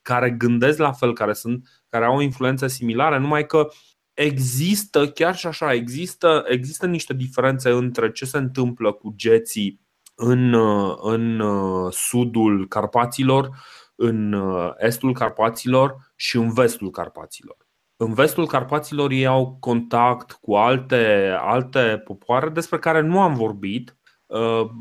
care 0.02 0.32
gândesc 0.32 0.78
la 0.78 0.92
fel, 0.92 1.14
care, 1.14 1.34
sunt, 1.34 1.84
care 1.90 2.06
au 2.06 2.20
influențe 2.20 2.68
similare, 2.68 3.18
numai 3.18 3.46
că 3.46 3.68
există, 4.14 5.08
chiar 5.10 5.36
și 5.36 5.48
așa, 5.48 5.74
există, 5.74 6.44
există 6.48 6.86
niște 6.86 7.14
diferențe 7.14 7.70
între 7.70 8.12
ce 8.12 8.26
se 8.26 8.38
întâmplă 8.38 8.92
cu 8.92 9.14
geții 9.16 9.82
în, 10.16 10.56
în 11.02 11.42
sudul 11.92 12.68
Carpaților, 12.68 13.50
în 13.96 14.36
estul 14.78 15.14
Carpaților 15.14 16.12
și 16.16 16.38
în 16.38 16.54
vestul 16.54 16.90
Carpaților. 16.90 17.67
În 17.98 18.14
vestul 18.14 18.48
Carpaților 18.48 19.12
ei 19.12 19.26
au 19.26 19.58
contact 19.60 20.32
cu 20.32 20.54
alte, 20.54 21.34
alte 21.40 22.02
popoare 22.04 22.50
despre 22.50 22.80
care 22.80 23.02
nu 23.02 23.22
am 23.22 23.34
vorbit. 23.34 23.98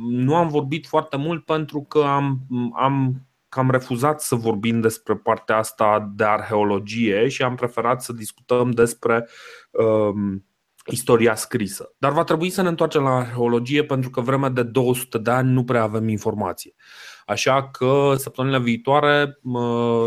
Nu 0.09 0.35
am 0.35 0.49
vorbit 0.49 0.87
foarte 0.87 1.17
mult 1.17 1.45
pentru 1.45 1.83
că 1.83 1.99
am, 1.99 2.39
am 2.75 3.27
că 3.49 3.63
am 3.63 3.71
refuzat 3.71 4.21
să 4.21 4.35
vorbim 4.35 4.81
despre 4.81 5.17
partea 5.17 5.57
asta 5.57 6.13
de 6.15 6.25
arheologie 6.25 7.29
și 7.29 7.43
am 7.43 7.55
preferat 7.55 8.03
să 8.03 8.13
discutăm 8.13 8.71
despre 8.71 9.29
um, 9.71 10.47
istoria 10.87 11.35
scrisă. 11.35 11.95
Dar 11.99 12.13
va 12.13 12.25
trebui 12.25 12.51
să 12.51 12.63
ne 12.63 12.69
întoarcem 12.69 13.03
la 13.03 13.17
arheologie 13.17 13.85
pentru 13.85 14.11
că 14.11 14.21
vremea 14.21 14.49
de 14.49 14.63
200 14.63 15.19
de 15.19 15.31
ani 15.31 15.51
nu 15.51 15.65
prea 15.65 15.83
avem 15.83 16.09
informație. 16.09 16.75
Așa 17.27 17.69
că 17.71 18.15
săptămânile 18.17 18.61
viitoare 18.61 19.39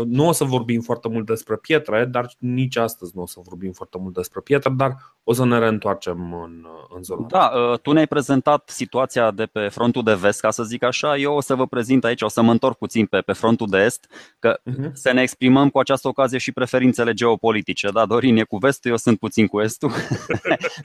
nu 0.06 0.26
o 0.26 0.32
să 0.32 0.44
vorbim 0.44 0.80
foarte 0.80 1.08
mult 1.08 1.26
despre 1.26 1.56
pietre, 1.56 2.04
dar 2.04 2.30
nici 2.38 2.76
astăzi 2.76 3.12
nu 3.14 3.22
o 3.22 3.26
să 3.26 3.40
vorbim 3.42 3.72
foarte 3.72 3.98
mult 4.00 4.14
despre 4.14 4.40
pietre, 4.40 4.70
dar 4.76 4.96
o 5.24 5.32
să 5.32 5.44
ne 5.44 5.58
reîntoarcem 5.58 6.34
în, 6.44 6.66
în 6.96 7.02
zona. 7.02 7.26
Da, 7.26 7.52
ă, 7.54 7.76
tu 7.76 7.92
ne-ai 7.92 8.06
prezentat 8.06 8.68
situația 8.68 9.30
de 9.30 9.46
pe 9.46 9.68
frontul 9.68 10.02
de 10.02 10.14
vest, 10.14 10.40
ca 10.40 10.50
să 10.50 10.62
zic 10.62 10.82
așa. 10.82 11.16
Eu 11.16 11.34
o 11.34 11.40
să 11.40 11.54
vă 11.54 11.66
prezint 11.66 12.04
aici, 12.04 12.22
o 12.22 12.28
să 12.28 12.42
mă 12.42 12.50
întorc 12.50 12.78
puțin 12.78 13.06
pe, 13.06 13.20
pe 13.20 13.32
frontul 13.32 13.66
de 13.66 13.78
est, 13.78 14.06
că 14.38 14.60
uh-huh. 14.60 14.92
să 14.92 15.12
ne 15.12 15.22
exprimăm 15.22 15.68
cu 15.68 15.78
această 15.78 16.08
ocazie 16.08 16.38
și 16.38 16.52
preferințele 16.52 17.12
geopolitice. 17.12 17.88
Da, 17.90 18.06
Dorin 18.06 18.36
e 18.36 18.42
cu 18.42 18.56
vestul, 18.56 18.90
eu 18.90 18.96
sunt 18.96 19.18
puțin 19.18 19.46
cu 19.46 19.60
estul. 19.60 19.90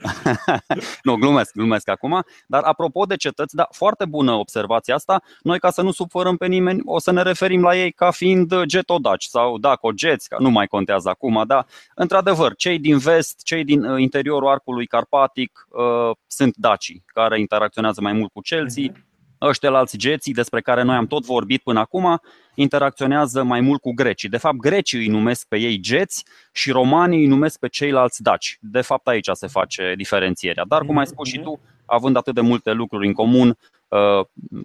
nu, 1.02 1.14
glumesc, 1.14 1.52
glumesc 1.52 1.88
acum. 1.88 2.24
Dar 2.46 2.62
apropo 2.62 3.04
de 3.04 3.16
cetăți, 3.16 3.54
da, 3.54 3.68
foarte 3.70 4.04
bună 4.04 4.32
observația 4.32 4.94
asta. 4.94 5.22
Noi, 5.42 5.58
ca 5.58 5.70
să 5.70 5.82
nu 5.82 5.90
supărăm 5.90 6.25
supărăm 6.26 6.36
pe 6.36 6.46
nimeni, 6.46 6.80
o 6.84 6.98
să 6.98 7.12
ne 7.12 7.22
referim 7.22 7.62
la 7.62 7.76
ei 7.76 7.92
ca 7.92 8.10
fiind 8.10 8.62
getodaci 8.64 9.24
sau 9.24 9.58
dacogeți, 9.58 10.28
nu 10.38 10.50
mai 10.50 10.66
contează 10.66 11.08
acum, 11.08 11.44
dar 11.46 11.66
într-adevăr, 11.94 12.54
cei 12.54 12.78
din 12.78 12.98
vest, 12.98 13.42
cei 13.42 13.64
din 13.64 13.84
uh, 13.84 14.00
interiorul 14.00 14.48
arcului 14.48 14.86
carpatic 14.86 15.66
uh, 15.68 16.16
sunt 16.26 16.56
dacii, 16.56 17.02
care 17.06 17.40
interacționează 17.40 18.00
mai 18.00 18.12
mult 18.12 18.32
cu 18.32 18.40
celții. 18.42 18.90
Uh-huh. 18.90 19.04
Ăștia 19.40 19.70
alți 19.70 19.96
geții, 19.96 20.32
despre 20.32 20.60
care 20.60 20.82
noi 20.82 20.96
am 20.96 21.06
tot 21.06 21.24
vorbit 21.24 21.62
până 21.62 21.80
acum, 21.80 22.20
interacționează 22.54 23.42
mai 23.42 23.60
mult 23.60 23.80
cu 23.80 23.92
grecii. 23.92 24.28
De 24.28 24.36
fapt, 24.36 24.56
grecii 24.56 24.98
îi 24.98 25.08
numesc 25.08 25.46
pe 25.48 25.56
ei 25.56 25.80
geți 25.80 26.24
și 26.52 26.70
romanii 26.70 27.18
îi 27.18 27.26
numesc 27.26 27.58
pe 27.58 27.68
ceilalți 27.68 28.22
daci. 28.22 28.58
De 28.60 28.80
fapt, 28.80 29.06
aici 29.06 29.28
se 29.32 29.46
face 29.46 29.94
diferențierea. 29.96 30.64
Dar, 30.68 30.82
cum 30.82 30.98
ai 30.98 31.06
spus 31.06 31.28
și 31.28 31.38
tu, 31.38 31.60
având 31.86 32.16
atât 32.16 32.34
de 32.34 32.40
multe 32.40 32.72
lucruri 32.72 33.06
în 33.06 33.12
comun, 33.12 33.48
uh, 33.48 33.56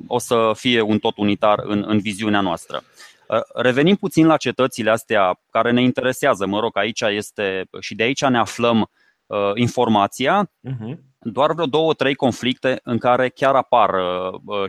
o 0.07 0.19
să 0.19 0.51
fie 0.55 0.81
un 0.81 0.99
tot 0.99 1.17
unitar 1.17 1.59
în, 1.63 1.83
în 1.87 1.99
viziunea 1.99 2.41
noastră. 2.41 2.83
Uh, 3.27 3.39
revenim 3.53 3.95
puțin 3.95 4.25
la 4.25 4.37
cetățile 4.37 4.89
astea 4.89 5.39
care 5.49 5.71
ne 5.71 5.81
interesează. 5.81 6.45
Mă 6.45 6.59
rog, 6.59 6.77
aici 6.77 7.01
este 7.01 7.67
și 7.79 7.95
de 7.95 8.03
aici 8.03 8.25
ne 8.25 8.37
aflăm 8.37 8.89
uh, 9.25 9.51
informația. 9.53 10.51
Uh-huh. 10.69 10.95
Doar 11.19 11.53
vreo 11.53 11.65
două, 11.65 11.93
trei 11.93 12.15
conflicte 12.15 12.79
în 12.83 12.97
care 12.97 13.29
chiar 13.29 13.55
apar 13.55 13.91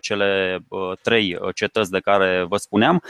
cele 0.01 0.59
trei 1.03 1.39
cetăți 1.55 1.91
de 1.91 1.99
care 1.99 2.45
vă 2.49 2.57
spuneam. 2.57 3.03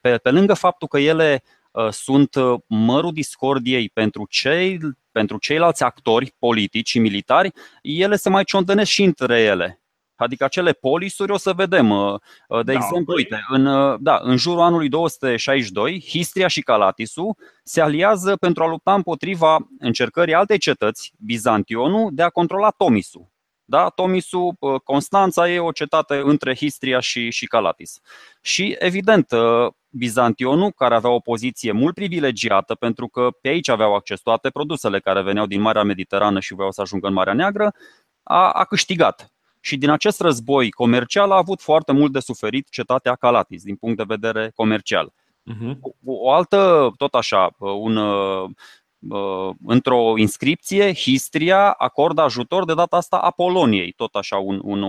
Pe, 0.00 0.16
pe 0.16 0.30
lângă 0.30 0.54
faptul 0.54 0.88
că 0.88 0.98
ele 0.98 1.42
sunt 1.90 2.34
mărul 2.66 3.12
discordiei 3.12 3.88
pentru 3.88 4.26
cei 4.30 4.78
pentru 5.12 5.38
ceilalți 5.38 5.82
actori 5.82 6.34
politici 6.38 6.88
și 6.88 6.98
militari, 6.98 7.52
ele 7.82 8.16
se 8.16 8.28
mai 8.28 8.44
ciondănesc 8.44 8.90
și 8.90 9.02
între 9.02 9.40
ele. 9.40 9.80
Adică 10.18 10.44
acele 10.44 10.72
polisuri 10.72 11.32
o 11.32 11.36
să 11.36 11.52
vedem. 11.52 11.90
Uh, 11.90 12.14
uh, 12.48 12.64
de 12.64 12.72
da, 12.72 12.78
exemplu, 12.78 13.14
uite, 13.14 13.44
în, 13.48 13.66
uh, 13.66 13.98
da, 14.00 14.20
în 14.22 14.36
jurul 14.36 14.60
anului 14.60 14.88
262, 14.88 16.04
Histria 16.08 16.46
și 16.46 16.60
Calatisu 16.60 17.36
se 17.62 17.80
aliază 17.80 18.36
pentru 18.36 18.62
a 18.62 18.66
lupta 18.66 18.94
împotriva 18.94 19.56
încercării 19.78 20.34
altei 20.34 20.58
cetăți, 20.58 21.12
Bizantionul, 21.18 22.10
de 22.12 22.22
a 22.22 22.28
controla 22.28 22.70
Tomisu. 22.70 23.32
Da? 23.64 23.88
Tomisu, 23.88 24.56
Constanța 24.84 25.50
e 25.50 25.58
o 25.58 25.72
cetate 25.72 26.20
între 26.24 26.54
Histria 26.54 27.00
și, 27.00 27.30
și 27.30 27.46
Calatis. 27.46 28.00
Și, 28.42 28.76
evident, 28.78 29.32
Bizantionul, 29.90 30.72
care 30.72 30.94
avea 30.94 31.10
o 31.10 31.18
poziție 31.18 31.72
mult 31.72 31.94
privilegiată 31.94 32.74
pentru 32.74 33.08
că 33.08 33.28
pe 33.40 33.48
aici 33.48 33.68
aveau 33.68 33.94
acces 33.94 34.20
toate 34.20 34.50
produsele 34.50 35.00
care 35.00 35.22
veneau 35.22 35.46
din 35.46 35.60
Marea 35.60 35.82
Mediterană 35.82 36.40
și 36.40 36.54
voiau 36.54 36.70
să 36.70 36.80
ajungă 36.80 37.06
în 37.06 37.12
Marea 37.12 37.32
Neagră, 37.32 37.74
a, 38.22 38.50
a 38.50 38.64
câștigat. 38.64 39.32
Și 39.68 39.76
din 39.76 39.90
acest 39.90 40.20
război 40.20 40.70
comercial 40.70 41.30
a 41.30 41.36
avut 41.36 41.60
foarte 41.60 41.92
mult 41.92 42.12
de 42.12 42.18
suferit 42.20 42.68
cetatea 42.68 43.14
Calatis 43.14 43.62
din 43.62 43.76
punct 43.76 43.96
de 43.96 44.04
vedere 44.06 44.52
comercial. 44.54 45.12
Uh-huh. 45.12 45.78
O, 45.80 45.90
o 46.04 46.32
altă, 46.32 46.90
tot 46.96 47.14
așa, 47.14 47.50
un, 47.58 47.96
uh, 47.96 48.50
într-o 49.66 50.12
inscripție, 50.16 50.92
Histria 50.92 51.70
acordă 51.70 52.22
ajutor 52.22 52.64
de 52.64 52.74
data 52.74 52.96
asta 52.96 53.16
Apoloniei, 53.16 53.92
tot 53.92 54.14
așa 54.14 54.36
un, 54.36 54.60
un, 54.64 54.82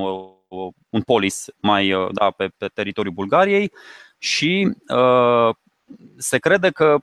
un 0.89 1.01
polis 1.01 1.45
mai 1.62 1.93
da, 2.12 2.31
pe, 2.31 2.48
pe 2.57 2.67
teritoriul 2.67 3.13
Bulgariei 3.13 3.71
și 4.17 4.71
uh, 4.88 5.55
se 6.17 6.38
crede 6.38 6.69
că 6.69 6.98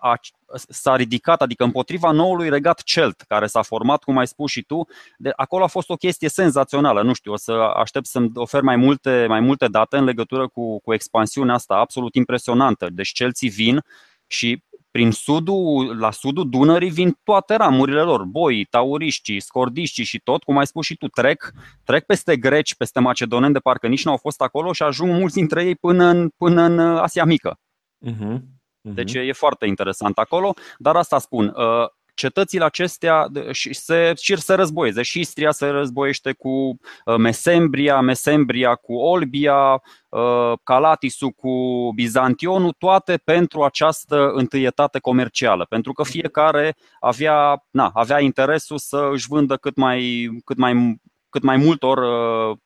a, 0.00 0.20
s-a 0.68 0.96
ridicat, 0.96 1.42
adică 1.42 1.64
împotriva 1.64 2.10
noului 2.10 2.48
regat 2.48 2.82
celt 2.82 3.20
care 3.20 3.46
s-a 3.46 3.62
format, 3.62 4.02
cum 4.02 4.18
ai 4.18 4.26
spus 4.26 4.50
și 4.50 4.62
tu. 4.62 4.86
De, 5.18 5.32
acolo 5.36 5.64
a 5.64 5.66
fost 5.66 5.90
o 5.90 5.94
chestie 5.94 6.28
senzațională. 6.28 7.02
Nu 7.02 7.12
știu, 7.12 7.32
o 7.32 7.36
să 7.36 7.52
aștept 7.52 8.06
să-mi 8.06 8.30
ofer 8.34 8.62
mai 8.62 8.76
multe, 8.76 9.26
mai 9.28 9.40
multe 9.40 9.66
date 9.66 9.96
în 9.96 10.04
legătură 10.04 10.48
cu, 10.48 10.80
cu 10.80 10.94
expansiunea 10.94 11.54
asta 11.54 11.74
absolut 11.74 12.14
impresionantă. 12.14 12.88
Deci 12.90 13.12
celții 13.12 13.48
vin 13.48 13.82
și 14.26 14.64
prin 14.90 15.10
sudul, 15.10 15.98
la 15.98 16.10
sudul 16.10 16.48
Dunării 16.48 16.90
vin 16.90 17.18
toate 17.22 17.54
ramurile 17.54 18.02
lor, 18.02 18.24
boi, 18.24 18.64
tauriștii, 18.64 19.40
scordiștii 19.40 20.04
și 20.04 20.18
tot, 20.18 20.42
cum 20.42 20.58
ai 20.58 20.66
spus 20.66 20.86
și 20.86 20.96
tu, 20.96 21.08
trec, 21.08 21.52
trec 21.84 22.04
peste 22.04 22.36
greci, 22.36 22.74
peste 22.74 23.00
macedoneni, 23.00 23.52
de 23.52 23.58
parcă 23.58 23.86
nici 23.86 24.04
nu 24.04 24.10
au 24.10 24.16
fost 24.16 24.40
acolo 24.40 24.72
și 24.72 24.82
ajung 24.82 25.10
mulți 25.10 25.34
dintre 25.34 25.64
ei 25.64 25.74
până 25.74 26.04
în, 26.04 26.28
până 26.36 26.62
în 26.62 26.78
Asia 26.78 27.24
Mică. 27.24 27.58
Uh-huh. 28.06 28.55
Uh-huh. 28.86 28.94
Deci 28.94 29.14
e 29.14 29.32
foarte 29.32 29.66
interesant 29.66 30.18
acolo, 30.18 30.54
dar 30.78 30.96
asta 30.96 31.18
spun, 31.18 31.54
uh, 31.56 31.88
cetățile 32.16 32.64
acestea 32.64 33.26
și 33.50 33.74
se, 33.74 34.12
și 34.20 34.36
se 34.36 34.54
războieze. 34.54 35.02
Și 35.02 35.20
Istria 35.20 35.50
se 35.50 35.66
războiește 35.66 36.32
cu 36.32 36.48
uh, 36.48 37.16
Mesembria, 37.16 38.00
Mesembria 38.00 38.74
cu 38.74 38.94
Olbia, 38.94 39.82
uh, 40.08 40.52
Calatisul 40.62 41.30
cu 41.30 41.52
Bizantionul, 41.94 42.74
toate 42.78 43.20
pentru 43.24 43.62
această 43.62 44.30
întâietate 44.34 44.98
comercială, 44.98 45.66
pentru 45.68 45.92
că 45.92 46.02
fiecare 46.02 46.76
avea, 47.00 47.64
na, 47.70 47.90
avea 47.94 48.20
interesul 48.20 48.78
să 48.78 49.08
își 49.12 49.26
vândă 49.28 49.56
cât 49.56 49.76
mai, 49.76 50.28
cât 50.44 50.56
mai, 50.56 51.00
cât 51.30 51.42
mai 51.42 51.56
multor 51.56 51.98
Mm, 51.98 52.65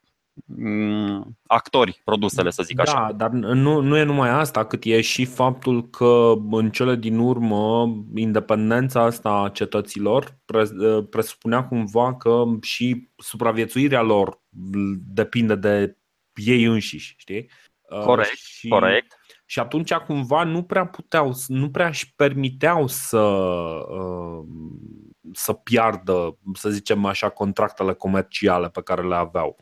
actori 1.47 2.01
produsele, 2.05 2.51
să 2.51 2.63
zic 2.63 2.77
da, 2.77 2.83
așa. 2.83 3.07
Da, 3.07 3.13
dar 3.13 3.31
nu, 3.31 3.81
nu 3.81 3.97
e 3.97 4.03
numai 4.03 4.29
asta, 4.29 4.65
cât 4.65 4.85
e 4.85 5.01
și 5.01 5.25
faptul 5.25 5.91
că 5.91 6.33
în 6.51 6.71
cele 6.71 6.97
din 6.97 7.19
urmă 7.19 7.95
independența 8.15 9.03
asta 9.03 9.31
a 9.31 9.49
cetăților 9.49 10.39
presupunea 11.11 11.65
cumva 11.65 12.17
că 12.17 12.45
și 12.63 13.09
supraviețuirea 13.17 14.03
lor 14.03 14.41
depinde 15.13 15.55
de 15.55 15.97
ei 16.35 16.65
înșiși, 16.65 17.15
știi? 17.19 17.51
Corect, 18.05 18.37
și, 18.37 18.69
corect. 18.69 19.19
Și 19.47 19.59
atunci 19.59 19.93
cumva 19.93 20.45
nu 20.45 20.63
prea 20.63 20.87
puteau, 20.87 21.35
nu 21.47 21.71
prea 21.71 21.87
își 21.87 22.15
permiteau 22.15 22.87
să 22.87 23.19
uh, 23.19 24.45
să 25.33 25.53
piardă, 25.53 26.39
să 26.55 26.71
zicem 26.71 27.05
așa, 27.05 27.29
contractele 27.29 27.93
comerciale 27.93 28.69
pe 28.69 28.83
care 28.83 29.03
le 29.03 29.15
aveau. 29.15 29.57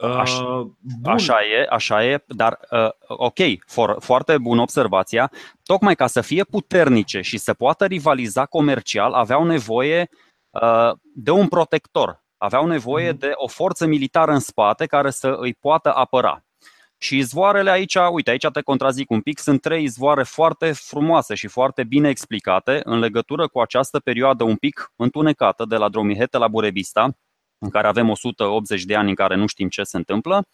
Așa, 0.00 0.42
uh, 0.42 0.66
așa 1.04 1.34
e, 1.34 1.66
așa 1.70 2.04
e, 2.04 2.24
dar 2.26 2.58
uh, 2.70 2.88
ok, 3.06 3.38
for, 3.66 3.96
foarte 4.00 4.38
bună 4.38 4.60
observația. 4.60 5.30
Tocmai 5.62 5.94
ca 5.94 6.06
să 6.06 6.20
fie 6.20 6.44
puternice 6.44 7.20
și 7.20 7.38
să 7.38 7.54
poată 7.54 7.86
rivaliza 7.86 8.46
comercial, 8.46 9.12
aveau 9.12 9.44
nevoie 9.44 10.08
uh, 10.50 10.90
de 11.14 11.30
un 11.30 11.48
protector, 11.48 12.24
aveau 12.36 12.66
nevoie 12.66 13.12
mm-hmm. 13.12 13.18
de 13.18 13.30
o 13.34 13.48
forță 13.48 13.86
militară 13.86 14.32
în 14.32 14.40
spate 14.40 14.86
care 14.86 15.10
să 15.10 15.36
îi 15.38 15.54
poată 15.54 15.94
apăra. 15.94 16.44
Și 16.98 17.16
izvoarele 17.16 17.70
aici, 17.70 17.96
uite, 18.12 18.30
aici 18.30 18.46
te 18.52 18.60
contrazic 18.60 19.10
un 19.10 19.20
pic, 19.20 19.38
sunt 19.38 19.60
trei 19.60 19.82
izvoare 19.82 20.22
foarte 20.22 20.72
frumoase 20.72 21.34
și 21.34 21.46
foarte 21.46 21.84
bine 21.84 22.08
explicate 22.08 22.80
în 22.84 22.98
legătură 22.98 23.48
cu 23.48 23.60
această 23.60 23.98
perioadă 23.98 24.44
un 24.44 24.56
pic 24.56 24.92
întunecată 24.96 25.64
de 25.64 25.76
la 25.76 25.88
Dromihete 25.88 26.38
la 26.38 26.48
Burebista, 26.48 27.16
în 27.62 27.70
care 27.70 27.86
avem 27.86 28.08
180 28.08 28.82
de 28.82 28.96
ani 28.96 29.08
în 29.08 29.14
care 29.14 29.34
nu 29.34 29.46
știm 29.46 29.68
ce 29.68 29.82
se 29.82 29.96
întâmplă. 29.96 30.46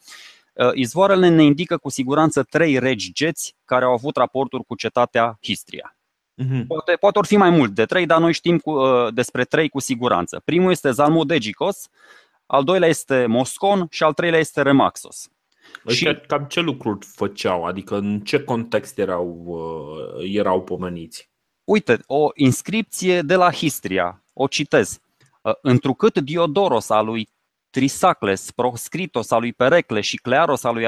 Uh, 0.52 0.70
izvoarele 0.74 1.28
ne 1.28 1.42
indică 1.42 1.76
cu 1.76 1.88
siguranță 1.88 2.42
trei 2.42 2.78
regi 2.78 3.12
geți 3.12 3.56
care 3.64 3.84
au 3.84 3.92
avut 3.92 4.16
raporturi 4.16 4.64
cu 4.64 4.74
cetatea 4.74 5.38
Histria. 5.42 5.96
Uh-huh. 6.42 6.66
Poate, 6.66 6.92
poate 7.00 7.18
or 7.18 7.26
fi 7.26 7.36
mai 7.36 7.50
mult 7.50 7.74
de 7.74 7.84
trei, 7.84 8.06
dar 8.06 8.20
noi 8.20 8.32
știm 8.32 8.58
cu, 8.58 8.70
uh, 8.70 9.14
despre 9.14 9.44
trei 9.44 9.68
cu 9.68 9.80
siguranță. 9.80 10.42
Primul 10.44 10.70
este 10.70 10.90
Zalmodegicos, 10.90 11.88
al 12.46 12.64
doilea 12.64 12.88
este 12.88 13.26
Moscon 13.26 13.86
și 13.90 14.02
al 14.02 14.12
treilea 14.12 14.38
este 14.38 14.62
Remaxos. 14.62 15.28
Și 15.86 16.18
cam 16.26 16.44
ce 16.44 16.60
lucruri 16.60 17.06
făceau? 17.06 17.64
Adică 17.64 17.96
în 17.96 18.20
ce 18.20 18.44
context 18.44 18.98
erau, 18.98 19.44
uh, 19.46 20.30
erau 20.34 20.62
pomeniți? 20.62 21.30
Uite, 21.64 21.98
o 22.06 22.28
inscripție 22.34 23.22
de 23.22 23.34
la 23.34 23.52
Histria, 23.52 24.22
o 24.32 24.46
citez. 24.46 25.00
Uh, 25.42 25.52
întrucât 25.62 26.18
Diodoros 26.18 26.90
al 26.90 27.04
lui 27.04 27.28
Trisacles, 27.70 28.50
Proscritos 28.50 29.30
al 29.30 29.40
lui 29.40 29.52
Perecle 29.52 30.00
și 30.00 30.16
Clearos 30.16 30.64
al 30.64 30.74
lui 30.74 30.86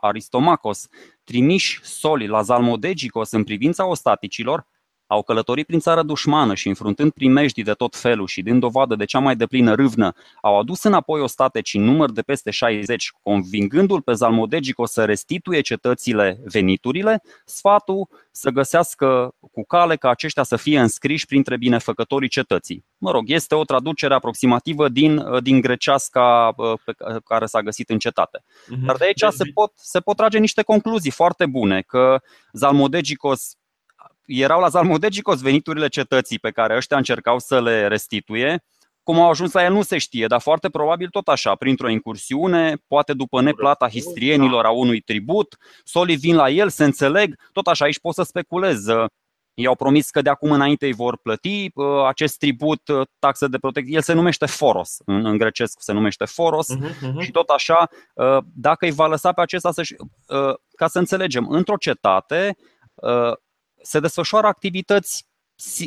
Aristomacos, 0.00 0.88
trimiși 1.24 1.84
soli 1.84 2.26
la 2.26 2.42
Zalmodegicos 2.42 3.30
în 3.30 3.44
privința 3.44 3.86
ostaticilor, 3.86 4.66
au 5.14 5.22
călătorit 5.22 5.66
prin 5.66 5.78
țară 5.78 6.02
dușmană 6.02 6.54
și 6.54 6.68
înfruntând 6.68 7.12
primejdii 7.12 7.62
de 7.62 7.72
tot 7.72 7.96
felul 7.96 8.26
și 8.26 8.42
dând 8.42 8.60
dovadă 8.60 8.94
de 8.94 9.04
cea 9.04 9.18
mai 9.18 9.36
deplină 9.36 9.74
râvnă, 9.74 10.12
au 10.42 10.58
adus 10.58 10.82
înapoi 10.82 11.20
ostateci 11.20 11.74
în 11.74 11.82
număr 11.82 12.10
de 12.10 12.22
peste 12.22 12.50
60, 12.50 13.10
convingându-l 13.22 14.02
pe 14.02 14.12
Zalmodegico 14.12 14.86
să 14.86 15.04
restituie 15.04 15.60
cetățile 15.60 16.40
veniturile, 16.44 17.22
sfatul 17.44 18.08
să 18.30 18.50
găsească 18.50 19.34
cu 19.52 19.64
cale 19.64 19.96
ca 19.96 20.10
aceștia 20.10 20.42
să 20.42 20.56
fie 20.56 20.80
înscriși 20.80 21.26
printre 21.26 21.56
binefăcătorii 21.56 22.28
cetății. 22.28 22.84
Mă 22.98 23.10
rog, 23.10 23.30
este 23.30 23.54
o 23.54 23.64
traducere 23.64 24.14
aproximativă 24.14 24.88
din, 24.88 25.22
din 25.42 25.60
greceasca 25.60 26.54
pe 26.84 26.92
care 27.24 27.46
s-a 27.46 27.60
găsit 27.60 27.90
în 27.90 27.98
cetate. 27.98 28.44
Mhm. 28.68 28.84
Dar 28.86 28.96
de 28.96 29.04
aici 29.04 29.24
se 29.36 29.44
pot, 29.54 29.72
se 29.76 30.00
pot 30.00 30.16
trage 30.16 30.38
niște 30.38 30.62
concluzii 30.62 31.10
foarte 31.10 31.46
bune, 31.46 31.80
că 31.80 32.20
Zalmodegicos 32.52 33.56
erau 34.26 34.60
la 34.60 34.68
Zalmodegicos 34.68 35.40
veniturile 35.40 35.88
cetății 35.88 36.38
pe 36.38 36.50
care 36.50 36.76
ăștia 36.76 36.96
încercau 36.96 37.38
să 37.38 37.60
le 37.60 37.86
restituie. 37.86 38.64
Cum 39.02 39.20
au 39.20 39.30
ajuns 39.30 39.52
la 39.52 39.64
el 39.64 39.72
nu 39.72 39.82
se 39.82 39.98
știe, 39.98 40.26
dar 40.26 40.40
foarte 40.40 40.68
probabil 40.68 41.08
tot 41.08 41.28
așa, 41.28 41.54
printr-o 41.54 41.88
incursiune, 41.88 42.76
poate 42.86 43.12
după 43.12 43.40
neplata 43.40 43.88
histrienilor 43.88 44.64
a 44.64 44.70
unui 44.70 45.00
tribut, 45.00 45.56
solii 45.82 46.16
vin 46.16 46.34
la 46.34 46.50
el, 46.50 46.68
se 46.68 46.84
înțeleg, 46.84 47.34
tot 47.52 47.66
așa 47.66 47.84
aici 47.84 48.00
pot 48.00 48.14
să 48.14 48.22
speculez. 48.22 48.84
I-au 49.54 49.74
promis 49.74 50.10
că 50.10 50.22
de 50.22 50.30
acum 50.30 50.50
înainte 50.50 50.86
îi 50.86 50.92
vor 50.92 51.18
plăti 51.22 51.70
uh, 51.74 51.86
acest 52.06 52.38
tribut, 52.38 52.88
uh, 52.88 53.06
taxă 53.18 53.48
de 53.48 53.58
protecție. 53.58 53.94
El 53.94 54.02
se 54.02 54.12
numește 54.12 54.46
Foros, 54.46 54.96
în, 55.04 55.26
în 55.26 55.38
grecesc 55.38 55.78
se 55.80 55.92
numește 55.92 56.24
Foros 56.24 56.66
uh-huh, 56.74 56.90
uh-huh. 56.90 57.20
și 57.20 57.30
tot 57.30 57.48
așa, 57.48 57.88
uh, 58.14 58.38
dacă 58.54 58.84
îi 58.84 58.92
va 58.92 59.06
lăsa 59.06 59.32
pe 59.32 59.40
acesta 59.40 59.72
să 59.72 59.82
ca 60.76 60.86
să 60.86 60.98
înțelegem, 60.98 61.48
într-o 61.48 61.76
cetate 61.76 62.56
se 63.84 64.00
desfășoară 64.00 64.46
activități 64.46 65.26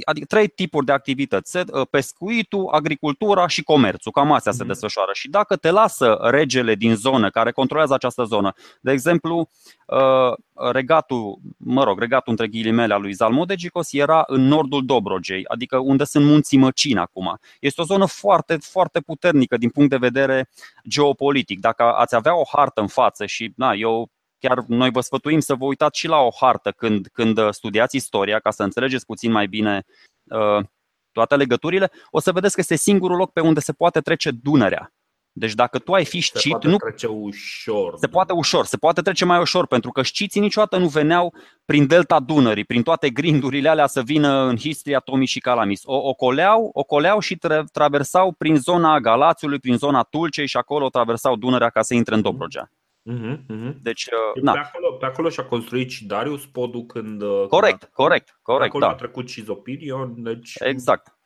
adică 0.03 0.25
trei 0.25 0.47
tipuri 0.47 0.85
de 0.85 0.91
activități, 0.91 1.57
uh, 1.57 1.87
pescuitul, 1.89 2.67
agricultura 2.71 3.47
și 3.47 3.63
comerțul, 3.63 4.11
cam 4.11 4.31
astea 4.31 4.51
se 4.51 4.63
mhm. 4.63 4.67
desfășoară. 4.67 5.11
Și 5.13 5.29
dacă 5.29 5.55
te 5.55 5.71
lasă 5.71 6.17
regele 6.21 6.75
din 6.75 6.95
zonă 6.95 7.29
care 7.29 7.51
controlează 7.51 7.93
această 7.93 8.23
zonă, 8.23 8.53
de 8.81 8.91
exemplu, 8.91 9.49
uh, 9.85 10.33
regatul, 10.71 11.39
mă 11.57 11.83
rog, 11.83 11.99
regatul 11.99 12.31
între 12.31 12.47
ghilimele 12.47 12.93
al 12.93 13.01
lui 13.01 13.13
Zalmodegicos 13.13 13.93
era 13.93 14.23
în 14.27 14.41
nordul 14.41 14.85
Dobrogei, 14.85 15.45
adică 15.47 15.77
unde 15.77 16.03
sunt 16.03 16.25
munții 16.25 16.57
Măcin 16.57 16.97
acum. 16.97 17.37
Este 17.59 17.81
o 17.81 17.83
zonă 17.83 18.05
foarte, 18.05 18.57
foarte 18.61 18.99
puternică 18.99 19.57
din 19.57 19.69
punct 19.69 19.89
de 19.89 19.97
vedere 19.97 20.49
geopolitic. 20.87 21.59
Dacă 21.59 21.83
ați 21.83 22.15
avea 22.15 22.35
o 22.35 22.43
hartă 22.51 22.81
în 22.81 22.87
față 22.87 23.25
și, 23.25 23.53
na, 23.55 23.73
eu 23.73 24.11
chiar 24.39 24.63
noi 24.67 24.91
vă 24.91 25.01
sfătuim 25.01 25.39
să 25.39 25.55
vă 25.55 25.65
uitați 25.65 25.99
și 25.99 26.07
la 26.07 26.17
o 26.17 26.29
hartă 26.39 26.71
când, 26.71 27.07
când 27.13 27.37
uh, 27.37 27.49
studiați 27.51 27.95
istoria, 27.95 28.39
ca 28.39 28.51
să 28.51 28.63
înțelegeți 28.63 29.05
puțin 29.05 29.31
mai 29.31 29.47
bine 29.47 29.85
uh, 30.23 30.65
toate 31.11 31.35
legăturile, 31.35 31.91
o 32.09 32.19
să 32.19 32.31
vedeți 32.31 32.53
că 32.53 32.59
este 32.59 32.75
singurul 32.75 33.17
loc 33.17 33.31
pe 33.31 33.39
unde 33.39 33.59
se 33.59 33.73
poate 33.73 34.01
trece 34.01 34.31
Dunărea. 34.31 34.91
Deci 35.31 35.53
dacă 35.53 35.79
tu 35.79 35.93
ai 35.93 36.05
fi 36.05 36.21
scit, 36.21 36.41
se 36.41 36.49
poate 36.49 36.67
nu 36.67 36.77
trece 36.77 37.07
ușor. 37.07 37.93
Se 37.97 38.07
poate 38.07 38.33
ușor, 38.33 38.65
se 38.65 38.77
poate 38.77 39.01
trece 39.01 39.25
mai 39.25 39.39
ușor, 39.39 39.67
pentru 39.67 39.91
că 39.91 40.01
sciții 40.01 40.41
niciodată 40.41 40.77
nu 40.77 40.87
veneau 40.87 41.33
prin 41.65 41.87
delta 41.87 42.19
Dunării, 42.19 42.65
prin 42.65 42.83
toate 42.83 43.09
grindurile 43.09 43.69
alea 43.69 43.87
să 43.87 44.01
vină 44.01 44.43
în 44.43 44.57
Histria, 44.57 44.99
Tomi 44.99 45.25
și 45.25 45.39
Calamis. 45.39 45.81
O 45.83 45.95
ocoleau, 45.95 46.69
ocoleau 46.73 47.19
și 47.19 47.35
tra- 47.35 47.63
traversau 47.71 48.31
prin 48.31 48.55
zona 48.55 48.99
Galațiului, 48.99 49.59
prin 49.59 49.77
zona 49.77 50.03
Tulcei 50.03 50.47
și 50.47 50.57
acolo 50.57 50.89
traversau 50.89 51.35
Dunărea 51.35 51.69
ca 51.69 51.81
să 51.81 51.93
intre 51.93 52.15
în 52.15 52.21
Dobrogea. 52.21 52.71
Uh-huh, 53.07 53.37
uh-huh. 53.49 53.73
Deci, 53.81 54.05
uh, 54.05 54.41
na. 54.41 54.51
Pe, 54.51 54.57
acolo, 54.57 54.91
pe 54.91 55.05
acolo 55.05 55.29
și-a 55.29 55.45
construit 55.45 55.89
și 55.89 56.05
Darius 56.05 56.45
podul 56.45 56.85
când. 56.85 57.21
Uh, 57.21 57.45
corect, 57.47 57.79
când 57.79 57.91
a, 57.91 58.03
corect, 58.03 58.39
corect. 58.41 58.69
Acolo 58.69 58.85
da. 58.85 58.91
a 58.91 58.95
trecut 58.95 59.29
și 59.29 59.43
Zopirion. 59.43 60.23
Deci, 60.23 60.53
exact. 60.59 61.16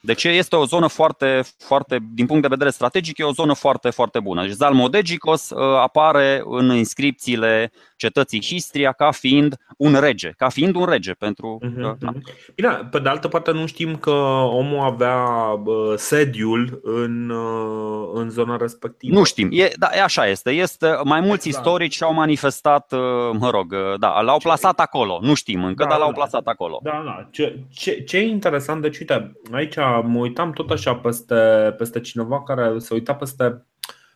No. 0.00 0.12
Deci 0.12 0.24
este 0.24 0.56
o 0.56 0.64
zonă 0.64 0.86
foarte, 0.86 1.42
foarte, 1.58 1.98
din 2.12 2.26
punct 2.26 2.42
de 2.42 2.48
vedere 2.48 2.70
strategic, 2.70 3.18
e 3.18 3.22
o 3.24 3.32
zonă 3.32 3.54
foarte, 3.54 3.90
foarte 3.90 4.20
bună. 4.20 4.42
Deci 4.42 4.50
Zalmodegicos 4.50 5.50
uh, 5.50 5.58
apare 5.76 6.42
în 6.44 6.70
inscripțiile 6.70 7.72
cetății 7.96 8.42
Histria 8.42 8.92
ca 8.92 9.10
fiind 9.10 9.56
un 9.76 9.96
rege, 10.00 10.30
ca 10.36 10.48
fiind 10.48 10.74
un 10.74 10.84
rege 10.84 11.12
pentru. 11.12 11.58
Uh-huh, 11.62 11.98
da. 11.98 12.12
Bine, 12.54 12.88
pe 12.90 12.98
de 12.98 13.08
altă 13.08 13.28
parte 13.28 13.50
nu 13.50 13.66
știm 13.66 13.96
că 13.96 14.10
omul 14.50 14.78
avea 14.78 15.24
uh, 15.64 15.92
sediul 15.96 16.80
în, 16.82 17.30
uh, 17.30 18.10
în 18.14 18.30
zona 18.30 18.56
respectivă. 18.56 19.18
Nu 19.18 19.24
știm, 19.24 19.48
e, 19.52 19.70
da, 19.76 19.88
e 19.94 20.02
așa 20.02 20.26
este. 20.26 20.50
este 20.50 21.00
mai 21.04 21.20
mulți 21.20 21.48
exact. 21.48 21.66
istorici 21.66 22.02
au 22.02 22.14
manifestat, 22.14 22.92
uh, 22.92 22.98
mă 23.38 23.50
rog, 23.50 23.72
uh, 23.72 23.98
da, 23.98 24.20
l-au 24.20 24.38
plasat 24.38 24.80
acolo. 24.80 25.18
Nu 25.22 25.34
știm 25.34 25.64
încă, 25.64 25.82
da, 25.82 25.88
dar 25.88 25.98
l-au 25.98 26.12
da, 26.12 26.14
plasat 26.14 26.46
acolo. 26.46 26.80
Da, 26.82 27.02
da. 27.04 27.28
Ce, 27.30 27.58
ce, 27.70 28.02
ce 28.02 28.16
e 28.16 28.26
interesant, 28.26 28.82
deci 28.82 28.98
uite, 28.98 29.32
aici 29.52 29.76
mă 29.90 30.18
uitam 30.18 30.52
tot 30.52 30.70
așa 30.70 30.94
peste, 30.94 31.74
peste 31.78 32.00
cineva 32.00 32.42
care 32.42 32.78
se 32.78 32.94
uita 32.94 33.14
peste 33.14 33.64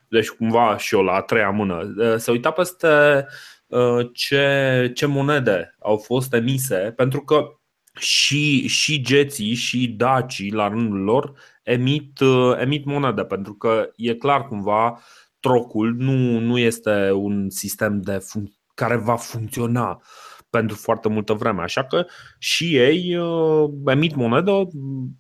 deci 0.09 0.31
cumva 0.31 0.77
și 0.77 0.95
eu 0.95 1.03
la 1.03 1.13
a 1.13 1.21
treia 1.21 1.51
mână, 1.51 1.95
se 2.17 2.31
uita 2.31 2.51
peste 2.51 3.27
Uh, 3.75 4.11
ce, 4.13 4.91
ce 4.95 5.07
monede 5.07 5.77
au 5.81 5.97
fost 5.97 6.35
emise, 6.35 6.93
pentru 6.97 7.21
că 7.21 7.47
și, 7.99 8.67
și 8.67 9.03
geții 9.03 9.55
și 9.55 9.89
dacii 9.89 10.53
la 10.53 10.69
rândul 10.69 10.99
lor 10.99 11.33
emit, 11.63 12.21
uh, 12.21 12.57
emit 12.61 12.85
monede, 12.85 13.25
pentru 13.25 13.55
că 13.55 13.91
e 13.97 14.15
clar 14.15 14.47
cumva 14.47 15.01
trocul 15.41 15.95
nu, 15.99 16.39
nu 16.39 16.59
este 16.59 17.11
un 17.11 17.51
sistem 17.51 18.01
de 18.01 18.19
fun- 18.19 18.53
care 18.75 18.97
va 18.97 19.17
funcționa 19.17 20.03
pentru 20.55 20.77
foarte 20.77 21.09
multă 21.09 21.33
vreme. 21.33 21.63
Așa 21.63 21.85
că 21.85 22.07
și 22.39 22.77
ei 22.77 23.17
uh, 23.17 23.71
emit 23.87 24.15
monedă, 24.15 24.69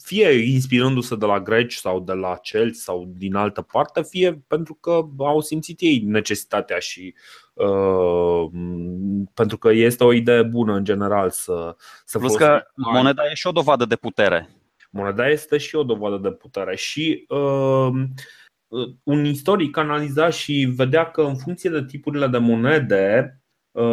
fie 0.02 0.30
inspirându-se 0.30 1.16
de 1.16 1.26
la 1.26 1.40
greci 1.40 1.74
sau 1.74 2.00
de 2.00 2.12
la 2.12 2.38
celți 2.42 2.82
sau 2.82 3.12
din 3.16 3.34
altă 3.34 3.62
parte, 3.62 4.02
fie 4.02 4.44
pentru 4.46 4.74
că 4.74 5.06
au 5.18 5.40
simțit 5.40 5.80
ei 5.80 6.02
necesitatea 6.06 6.78
și 6.78 7.14
uh, 7.52 8.46
pentru 9.34 9.58
că 9.58 9.70
este 9.70 10.04
o 10.04 10.12
idee 10.12 10.42
bună 10.42 10.74
în 10.74 10.84
general 10.84 11.30
să, 11.30 11.76
să 12.04 12.18
Plus 12.18 12.36
că 12.36 12.62
moneda 12.74 13.22
e 13.30 13.34
și 13.34 13.46
o 13.46 13.52
dovadă 13.52 13.84
de 13.84 13.96
putere. 13.96 14.48
Moneda 14.90 15.28
este 15.28 15.58
și 15.58 15.76
o 15.76 15.82
dovadă 15.82 16.16
de 16.16 16.30
putere 16.30 16.76
și 16.76 17.24
uh, 17.28 17.92
un 19.02 19.24
istoric 19.24 19.76
analiza 19.76 20.30
și 20.30 20.72
vedea 20.76 21.10
că 21.10 21.22
în 21.22 21.36
funcție 21.36 21.70
de 21.70 21.84
tipurile 21.84 22.26
de 22.26 22.38
monede 22.38 23.38
Uh, 23.38 23.43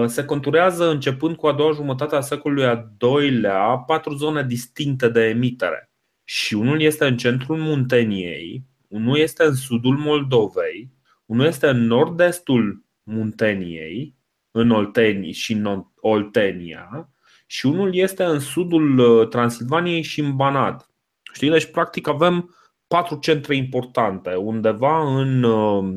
se 0.06 0.26
conturează 0.26 0.90
începând 0.90 1.36
cu 1.36 1.48
a 1.48 1.54
doua 1.54 1.72
jumătate 1.72 2.16
a 2.16 2.22
secolului 2.22 2.66
al 2.66 2.92
doilea 2.98 3.78
patru 3.78 4.14
zone 4.14 4.44
distincte 4.44 5.10
de 5.10 5.28
emitere. 5.28 5.92
Și 6.24 6.54
unul 6.54 6.82
este 6.82 7.06
în 7.06 7.18
centrul 7.18 7.58
Munteniei, 7.58 8.64
unul 8.88 9.18
este 9.18 9.44
în 9.44 9.54
sudul 9.54 9.98
Moldovei, 9.98 10.92
unul 11.26 11.46
este 11.46 11.68
în 11.68 11.86
nord-estul 11.86 12.86
Munteniei, 13.04 14.16
în 14.52 14.70
Olteni 14.70 15.32
și 15.32 15.54
în 15.54 15.86
Oltenia, 15.96 17.10
și 17.48 17.66
unul 17.66 17.96
este 17.96 18.24
în 18.24 18.40
sudul 18.40 18.98
uh, 18.98 19.28
Transilvaniei 19.28 20.02
și 20.02 20.20
în 20.20 20.36
Banat. 20.36 20.90
Știi? 21.34 21.50
Deci, 21.50 21.72
practic, 21.72 22.08
avem 22.08 22.56
patru 22.88 23.16
centre 23.16 23.56
importante, 23.56 24.36
undeva 24.36 25.20
în, 25.20 25.44
uh, 25.44 25.94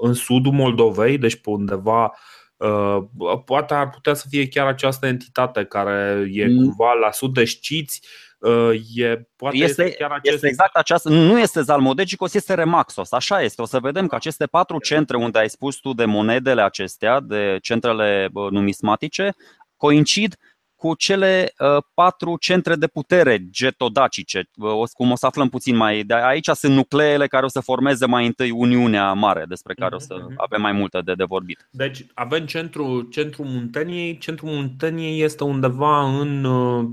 în 0.00 0.12
sudul 0.12 0.52
Moldovei, 0.52 1.18
deci 1.18 1.36
pe 1.36 1.50
undeva 1.50 2.04
Uh, 2.04 2.31
poate 3.44 3.74
ar 3.74 3.90
putea 3.90 4.14
să 4.14 4.26
fie 4.28 4.48
chiar 4.48 4.66
această 4.66 5.06
entitate 5.06 5.64
care 5.64 6.28
e 6.32 6.46
mm. 6.46 6.56
cumva 6.56 6.92
la 6.92 7.10
sud 7.10 7.34
de 7.34 7.44
știți 7.44 8.02
uh, 8.38 8.70
E, 8.94 9.28
poate 9.36 9.56
este, 9.56 9.82
este, 9.84 9.96
chiar 9.96 10.10
acest... 10.10 10.34
este 10.34 10.46
exact 10.46 10.76
aceasta, 10.76 11.10
nu 11.10 11.38
este 11.38 11.60
Zalmodegicos, 11.60 12.34
este 12.34 12.54
Remaxos, 12.54 13.12
așa 13.12 13.42
este. 13.42 13.62
O 13.62 13.64
să 13.64 13.80
vedem 13.80 14.06
că 14.06 14.14
aceste 14.14 14.46
patru 14.46 14.78
centre 14.78 15.16
unde 15.16 15.38
ai 15.38 15.50
spus 15.50 15.76
tu 15.76 15.92
de 15.92 16.04
monedele 16.04 16.62
acestea, 16.62 17.20
de 17.20 17.58
centrele 17.62 18.28
numismatice, 18.32 19.34
coincid 19.76 20.36
cu 20.82 20.94
cele 20.94 21.52
uh, 21.58 21.82
patru 21.94 22.36
centre 22.40 22.74
de 22.74 22.86
putere 22.86 23.46
getodacice, 23.50 24.48
uh, 24.56 24.88
cum 24.92 25.10
o 25.10 25.16
să 25.16 25.26
aflăm 25.26 25.48
puțin 25.48 25.76
mai 25.76 26.02
de 26.02 26.14
aici 26.14 26.48
sunt 26.48 26.74
nucleele 26.74 27.26
care 27.26 27.44
o 27.44 27.48
să 27.48 27.60
formeze 27.60 28.06
mai 28.06 28.26
întâi 28.26 28.50
Uniunea 28.50 29.12
Mare, 29.12 29.44
despre 29.48 29.74
care 29.74 29.94
o 29.94 29.98
să 29.98 30.14
mhm, 30.18 30.26
mhm. 30.26 30.34
avem 30.36 30.60
mai 30.60 30.72
multe 30.72 31.00
de, 31.04 31.14
de 31.14 31.24
vorbit. 31.24 31.68
Deci 31.70 32.06
avem 32.14 32.46
centrul, 32.46 33.08
centrul 33.10 33.44
Munteniei, 33.44 34.18
centrul 34.18 34.48
Munteniei 34.48 35.22
este 35.22 35.44
undeva 35.44 36.20
în, 36.20 36.44
uh, 36.44 36.84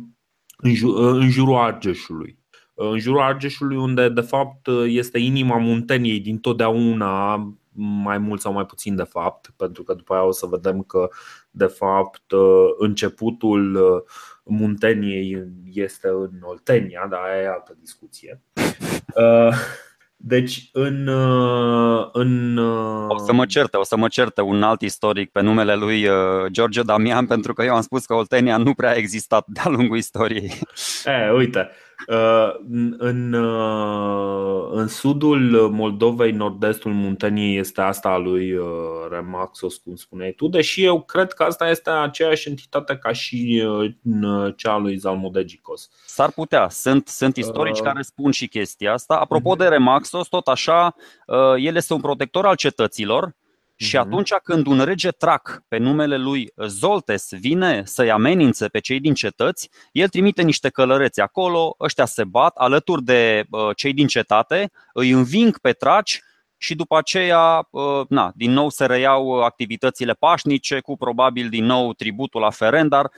în, 0.58 0.74
în 0.96 1.30
jurul 1.30 1.58
Argeșului. 1.58 2.38
În 2.74 3.00
jurul 3.00 3.22
Argeșului, 3.22 3.78
unde 3.78 4.10
de 4.10 4.22
fapt 4.22 4.68
este 4.88 5.20
inima 5.20 5.58
Munteniei 5.58 6.20
din 6.20 6.38
totdeauna, 6.38 7.36
mai 7.80 8.18
mult 8.18 8.42
sau 8.42 8.54
mai 8.54 8.66
puțin 8.66 8.96
de 8.96 9.04
fapt, 9.04 9.54
pentru 9.56 9.84
că 9.84 9.94
după 9.94 10.14
aia 10.14 10.24
o 10.24 10.32
să 10.32 10.46
vedem 10.46 10.82
că 10.82 11.10
de 11.52 11.66
fapt 11.66 12.24
începutul 12.78 13.80
Munteniei 14.44 15.48
este 15.74 16.08
în 16.08 16.40
Oltenia, 16.42 17.08
dar 17.10 17.20
aia 17.20 17.42
e 17.42 17.48
altă 17.48 17.78
discuție. 17.80 18.42
Deci 20.22 20.70
în, 20.74 21.08
în 22.12 22.58
O 23.08 23.18
să 23.18 23.34
mă 23.34 23.46
certe, 23.46 23.78
o 23.78 23.84
să 23.84 23.98
mă 23.98 24.08
certe 24.08 24.42
un 24.42 24.64
alt 24.64 24.82
istoric 24.82 25.32
pe 25.32 25.42
numele 25.42 25.76
lui 25.76 26.08
George 26.52 26.82
Damian 26.82 27.26
pentru 27.26 27.54
că 27.54 27.64
eu 27.64 27.76
am 27.76 27.82
spus 27.82 28.06
că 28.06 28.14
Oltenia 28.14 28.58
nu 28.58 28.74
prea 28.74 28.90
a 28.90 28.96
existat 28.96 29.46
de-a 29.48 29.72
lungul 29.72 29.98
istoriei. 29.98 30.60
E, 31.06 31.32
uite, 31.32 31.60
Uh, 31.60 31.89
în, 32.98 33.34
uh, 33.34 34.70
în 34.72 34.88
sudul 34.88 35.70
Moldovei, 35.72 36.32
nord-estul 36.32 36.92
Munteniei, 36.92 37.58
este 37.58 37.82
asta 37.82 38.10
a 38.10 38.18
lui 38.18 38.54
uh, 38.54 38.66
Remaxos, 39.10 39.78
cum 39.78 39.96
spuneai 39.96 40.32
tu, 40.32 40.48
deși 40.48 40.84
eu 40.84 41.02
cred 41.02 41.34
că 41.34 41.44
asta 41.44 41.70
este 41.70 41.90
aceeași 41.90 42.50
entitate 42.50 42.98
ca 42.98 43.12
și 43.12 43.64
cea 44.56 44.72
a 44.72 44.78
lui 44.78 44.98
Zalmodegicos. 44.98 45.90
S-ar 46.06 46.32
putea. 46.32 46.70
Sunt, 46.70 47.08
sunt 47.08 47.36
istorici 47.36 47.80
uh... 47.80 47.84
care 47.84 48.02
spun 48.02 48.32
și 48.32 48.48
chestia 48.48 48.94
asta. 48.94 49.16
Apropo 49.16 49.54
uh-huh. 49.54 49.58
de 49.58 49.68
Remaxos, 49.68 50.28
tot 50.28 50.48
așa, 50.48 50.96
el 51.58 51.76
este 51.76 51.94
un 51.94 52.02
protector 52.02 52.46
al 52.46 52.56
cetăților 52.56 53.38
și 53.82 53.98
mhm. 53.98 54.06
atunci 54.06 54.34
când 54.44 54.66
un 54.66 54.84
rege 54.84 55.10
trac 55.10 55.64
pe 55.68 55.78
numele 55.78 56.18
lui 56.18 56.52
Zoltes 56.68 57.30
vine 57.32 57.82
să-i 57.86 58.12
amenințe 58.12 58.68
pe 58.68 58.80
cei 58.80 59.00
din 59.00 59.14
cetăți, 59.14 59.70
el 59.92 60.08
trimite 60.08 60.42
niște 60.42 60.70
călăreți 60.70 61.22
acolo, 61.22 61.76
ăștia 61.80 62.06
se 62.06 62.24
bat 62.24 62.56
alături 62.56 63.04
de 63.04 63.44
cei 63.76 63.94
din 63.94 64.08
cetate, 64.08 64.72
îi 64.94 65.10
înving 65.10 65.58
pe 65.58 65.72
traci 65.72 66.22
și 66.62 66.76
după 66.76 66.98
aceea, 66.98 67.70
na, 68.10 68.32
din 68.36 68.52
nou 68.52 68.70
se 68.70 68.86
reiau 68.86 69.42
activitățile 69.42 70.14
pașnice 70.14 70.80
cu 70.80 70.98
probabil 70.98 71.50
din 71.50 71.66
nou 71.66 71.94
tributul 71.94 72.44
aferent, 72.44 72.90
dar 72.90 73.12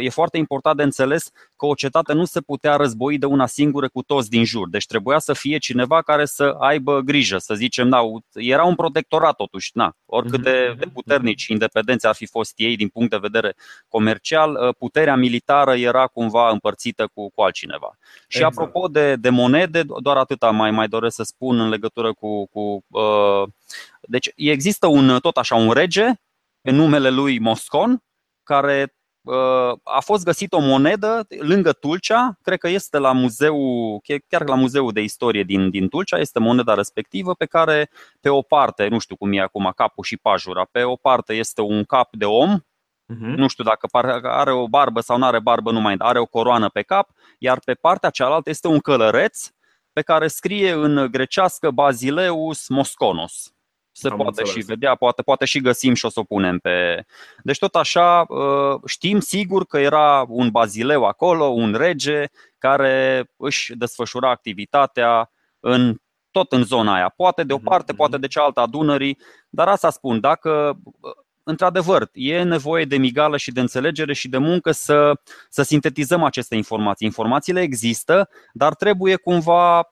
e 0.00 0.08
foarte 0.08 0.36
important 0.36 0.76
de 0.76 0.82
înțeles 0.82 1.30
că 1.56 1.66
o 1.66 1.74
cetate 1.74 2.12
nu 2.12 2.24
se 2.24 2.40
putea 2.40 2.76
război 2.76 3.18
de 3.18 3.26
una 3.26 3.46
singură 3.46 3.88
cu 3.88 4.02
toți 4.02 4.30
din 4.30 4.44
jur. 4.44 4.68
Deci 4.68 4.86
trebuia 4.86 5.18
să 5.18 5.32
fie 5.32 5.58
cineva 5.58 6.02
care 6.02 6.24
să 6.24 6.56
aibă 6.58 7.00
grijă, 7.00 7.38
să 7.38 7.54
zicem, 7.54 7.88
da, 7.88 8.00
era 8.32 8.64
un 8.64 8.74
protectorat 8.74 9.36
totuși, 9.36 9.70
na, 9.74 9.96
oricât 10.06 10.42
de, 10.42 10.66
mhm, 10.68 10.78
de 10.78 10.84
mhm, 10.84 10.94
puternici 10.94 11.40
și 11.40 11.52
independenți 11.52 12.06
ar 12.06 12.14
fi 12.14 12.26
fost 12.26 12.52
ei 12.56 12.76
din 12.76 12.88
punct 12.88 13.10
de 13.10 13.16
vedere 13.16 13.54
comercial, 13.88 14.74
puterea 14.78 15.16
militară 15.16 15.74
era 15.76 16.06
cumva 16.06 16.50
împărțită 16.50 17.10
cu, 17.14 17.30
cu 17.30 17.42
altcineva. 17.42 17.98
Exact. 17.98 18.26
Și 18.28 18.42
apropo 18.42 18.88
de, 18.88 19.16
de 19.16 19.28
monede, 19.28 19.82
doar 20.00 20.16
atâta 20.16 20.50
mai, 20.50 20.70
mai 20.70 20.88
doresc 20.88 21.14
să 21.14 21.22
spun 21.22 21.60
în 21.60 21.68
legătură 21.68 22.12
cu. 22.12 22.46
cu 22.46 22.84
uh, 22.88 23.48
deci 24.00 24.30
există 24.34 24.86
un, 24.86 25.18
tot 25.20 25.36
așa 25.36 25.54
un 25.54 25.70
rege 25.70 26.06
pe 26.60 26.70
numele 26.70 27.10
lui 27.10 27.38
Moscon, 27.38 28.02
care 28.42 28.80
Uh, 28.82 28.97
a 29.82 30.00
fost 30.00 30.24
găsit 30.24 30.52
o 30.52 30.60
monedă 30.60 31.26
lângă 31.38 31.72
Tulcea, 31.72 32.38
cred 32.42 32.58
că 32.58 32.68
este 32.68 32.98
la 32.98 33.12
muzeu, 33.12 33.58
chiar 34.28 34.48
la 34.48 34.54
muzeul 34.54 34.92
de 34.92 35.00
istorie 35.00 35.42
din, 35.42 35.70
din 35.70 35.88
Tulcea, 35.88 36.18
este 36.18 36.38
moneda 36.38 36.74
respectivă 36.74 37.34
pe 37.34 37.46
care 37.46 37.90
pe 38.20 38.28
o 38.28 38.42
parte, 38.42 38.88
nu 38.88 38.98
știu 38.98 39.16
cum 39.16 39.32
e 39.32 39.40
acum 39.40 39.72
capul 39.76 40.04
și 40.04 40.16
pajura, 40.16 40.68
pe 40.70 40.82
o 40.82 40.96
parte 40.96 41.34
este 41.34 41.60
un 41.60 41.84
cap 41.84 42.08
de 42.16 42.24
om, 42.24 42.58
uh-huh. 42.58 43.36
nu 43.36 43.48
știu 43.48 43.64
dacă 43.64 43.88
are 44.22 44.52
o 44.52 44.68
barbă 44.68 45.00
sau 45.00 45.18
nu 45.18 45.24
are 45.24 45.40
barbă, 45.40 45.72
nu 45.72 45.80
mai 45.80 45.94
are 45.98 46.18
o 46.18 46.26
coroană 46.26 46.68
pe 46.68 46.82
cap, 46.82 47.08
iar 47.38 47.58
pe 47.64 47.74
partea 47.74 48.10
cealaltă 48.10 48.50
este 48.50 48.68
un 48.68 48.78
călăreț 48.78 49.48
pe 49.92 50.02
care 50.02 50.28
scrie 50.28 50.72
în 50.72 51.08
grecească 51.10 51.70
Basileus 51.70 52.68
Mosconos 52.68 53.52
se 53.98 54.08
Am 54.08 54.16
poate 54.16 54.40
înțeles. 54.40 54.50
și 54.50 54.66
vedea, 54.66 54.94
poate, 54.94 55.22
poate 55.22 55.44
și 55.44 55.60
găsim 55.60 55.94
și 55.94 56.04
o 56.04 56.08
să 56.08 56.20
o 56.20 56.22
punem 56.22 56.58
pe. 56.58 57.04
Deci, 57.42 57.58
tot 57.58 57.74
așa, 57.74 58.24
uh, 58.28 58.80
știm 58.86 59.20
sigur 59.20 59.66
că 59.66 59.78
era 59.78 60.24
un 60.28 60.50
bazileu 60.50 61.04
acolo, 61.04 61.44
un 61.44 61.74
rege 61.74 62.24
care 62.58 63.28
își 63.36 63.74
desfășura 63.76 64.30
activitatea 64.30 65.30
în 65.60 65.96
tot 66.30 66.52
în 66.52 66.64
zona 66.64 66.94
aia. 66.94 67.08
Poate 67.16 67.42
de 67.42 67.52
o 67.52 67.56
mhm, 67.56 67.64
parte, 67.64 67.92
poate 67.92 68.12
mhm. 68.12 68.20
de 68.20 68.26
cealaltă 68.26 68.60
a 68.60 68.66
Dunării, 68.66 69.18
dar 69.48 69.68
asta 69.68 69.90
spun, 69.90 70.20
dacă 70.20 70.78
uh, 71.00 71.12
într-adevăr, 71.42 72.08
e 72.12 72.42
nevoie 72.42 72.84
de 72.84 72.96
migală 72.96 73.36
și 73.36 73.52
de 73.52 73.60
înțelegere 73.60 74.12
și 74.12 74.28
de 74.28 74.38
muncă 74.38 74.72
să, 74.72 75.12
să 75.48 75.62
sintetizăm 75.62 76.22
aceste 76.22 76.54
informații. 76.54 77.06
Informațiile 77.06 77.60
există, 77.60 78.28
dar 78.52 78.74
trebuie 78.74 79.16
cumva 79.16 79.76
Uh, 79.78 79.84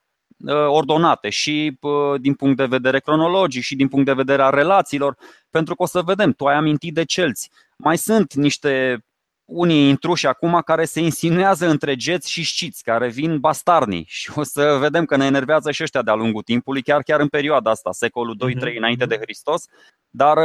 ordonate 0.67 1.29
și 1.29 1.79
uh, 1.81 2.21
din 2.21 2.35
punct 2.35 2.57
de 2.57 2.65
vedere 2.65 3.01
cronologic 3.01 3.63
și 3.63 3.77
din 3.77 3.89
punct 3.89 4.07
de 4.07 4.13
vedere 4.13 4.43
a 4.43 4.51
relațiilor, 4.51 5.17
pentru 5.51 5.75
că 5.75 5.83
o 5.83 5.87
să 5.87 6.03
vedem, 6.03 6.33
tu 6.33 6.45
ai 6.45 6.55
amintit 6.55 6.95
de 6.95 7.05
celți. 7.05 7.51
Mai 7.77 7.99
sunt 7.99 8.35
niște 8.35 9.05
unii 9.45 9.89
intruși 9.89 10.27
acum 10.27 10.61
care 10.65 10.85
se 10.85 11.01
insinuează 11.01 11.69
între 11.69 11.97
geți 11.97 12.31
și 12.31 12.43
șciți, 12.43 12.83
care 12.83 13.09
vin 13.09 13.39
bastarnii 13.39 14.05
și 14.19 14.31
o 14.35 14.43
să 14.43 14.77
vedem 14.81 15.05
că 15.05 15.17
ne 15.17 15.25
enervează 15.25 15.71
și 15.71 15.83
ăștia 15.83 16.03
de-a 16.03 16.15
lungul 16.15 16.43
timpului, 16.43 16.83
chiar 16.83 17.03
chiar 17.03 17.21
în 17.21 17.29
perioada 17.29 17.71
asta, 17.71 17.93
secolul 17.93 18.37
2-3 18.45 18.53
mm-hmm. 18.53 18.77
înainte 18.77 19.07
de 19.07 19.19
Hristos, 19.21 19.65
dar 20.11 20.39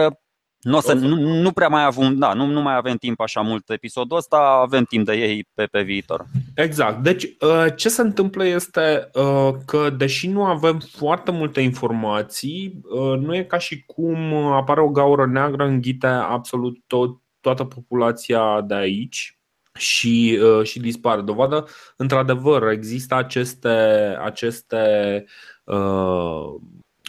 uh, 0.63 0.71
nu, 0.71 0.78
o 0.78 0.80
să, 0.80 0.93
nu, 0.93 1.15
nu 1.41 1.52
prea 1.52 1.67
mai 1.67 1.86
avem, 1.86 2.17
da, 2.17 2.34
nu, 2.34 2.45
nu 2.45 2.62
mai 2.62 2.76
avem 2.76 2.95
timp 2.95 3.19
așa 3.19 3.41
mult 3.41 3.69
episodul 3.69 4.17
ăsta, 4.17 4.38
avem 4.38 4.84
timp 4.84 5.06
de 5.06 5.13
ei 5.13 5.47
pe, 5.54 5.65
pe 5.65 5.82
viitor. 5.82 6.26
Exact. 6.56 7.04
Deci, 7.04 7.24
uh, 7.24 7.65
ce 7.76 7.89
se 7.89 8.02
întâmplă 8.02 8.45
este 8.45 9.10
uh, 9.13 9.50
că, 9.65 9.89
deși 9.89 10.28
nu 10.28 10.43
avem 10.45 10.80
foarte 10.80 11.32
multe 11.32 11.62
informații, 11.62 12.82
uh, 12.84 13.17
nu 13.19 13.36
e 13.36 13.43
ca 13.43 13.58
și 13.58 13.84
cum 13.86 14.34
apare 14.34 14.82
o 14.82 14.89
gaură 14.89 15.26
neagră, 15.26 15.65
înghite 15.65 16.08
absolut 16.08 16.78
tot, 16.88 17.21
toată 17.39 17.63
populația 17.63 18.62
de 18.62 18.74
aici 18.74 19.39
și, 19.74 20.39
și 20.63 20.80
dispare. 20.80 21.21
Dovadă, 21.21 21.67
într-adevăr, 21.95 22.67
există 22.67 23.15
aceste, 23.15 23.69
aceste 24.24 25.26
uh, 25.63 26.56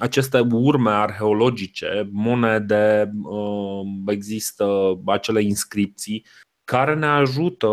aceste 0.02 0.46
urme 0.50 0.90
arheologice, 0.90 2.08
monede, 2.12 3.12
există 4.06 5.00
acele 5.06 5.42
inscripții 5.42 6.26
care 6.64 6.94
ne 6.94 7.06
ajută 7.06 7.68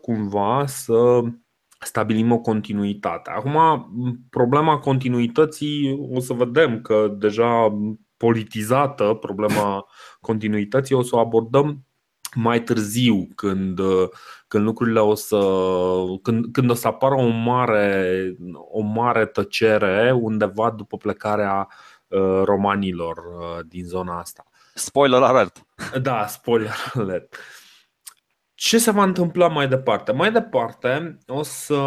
cumva 0.00 0.66
să 0.66 1.20
stabilim 1.80 2.32
o 2.32 2.38
continuitate. 2.38 3.30
Acum, 3.30 3.58
problema 4.30 4.78
continuității, 4.78 6.08
o 6.12 6.20
să 6.20 6.32
vedem 6.32 6.80
că 6.80 7.14
deja 7.18 7.78
politizată, 8.16 9.14
problema 9.20 9.86
continuității, 10.20 10.94
o 10.94 11.02
să 11.02 11.16
o 11.16 11.18
abordăm 11.18 11.86
mai 12.34 12.62
târziu, 12.62 13.28
când, 13.34 13.80
când 14.48 14.64
lucrurile 14.64 15.00
o 15.00 15.14
să. 15.14 15.40
Când, 16.22 16.46
când 16.52 16.70
o 16.70 16.74
să 16.74 16.86
apară 16.86 17.14
o 17.14 17.26
mare, 17.26 18.36
o 18.52 18.80
mare 18.80 19.26
tăcere 19.26 20.12
undeva 20.20 20.70
după 20.70 20.96
plecarea 20.96 21.68
uh, 22.08 22.42
romanilor 22.44 23.16
uh, 23.16 23.64
din 23.68 23.84
zona 23.84 24.18
asta. 24.18 24.44
Spoiler 24.74 25.22
alert! 25.22 25.66
Da, 26.02 26.26
spoiler 26.26 26.74
alert. 26.92 27.36
Ce 28.54 28.78
se 28.78 28.90
va 28.90 29.02
întâmpla 29.02 29.48
mai 29.48 29.68
departe? 29.68 30.12
Mai 30.12 30.32
departe 30.32 31.18
o 31.26 31.42
să 31.42 31.78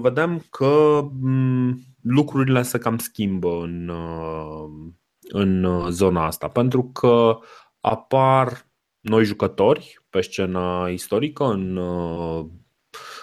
vedem 0.00 0.44
că 0.50 1.00
mm, 1.20 1.78
lucrurile 2.02 2.62
se 2.62 2.78
cam 2.78 2.98
schimbă 2.98 3.48
în, 3.48 3.88
uh, 3.88 4.92
în 5.28 5.86
zona 5.90 6.26
asta, 6.26 6.48
pentru 6.48 6.84
că 6.84 7.38
apar 7.80 8.66
noi 9.08 9.24
jucători 9.24 9.98
pe 10.10 10.20
scena 10.20 10.88
istorică 10.88 11.44
în, 11.44 11.76
uh, 11.76 12.46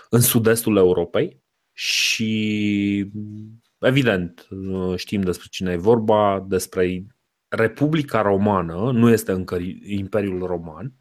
în 0.10 0.20
sud-estul 0.22 0.78
Europei 0.78 1.42
și 1.74 3.12
evident 3.80 4.48
uh, 4.50 4.98
știm 4.98 5.22
despre 5.22 5.48
cine 5.50 5.72
e 5.72 5.78
vorba, 5.78 6.46
despre 6.48 7.06
Republica 7.48 8.22
Romană, 8.22 8.92
nu 8.92 9.10
este 9.10 9.32
încă 9.32 9.58
Imperiul 9.86 10.46
Roman, 10.46 10.94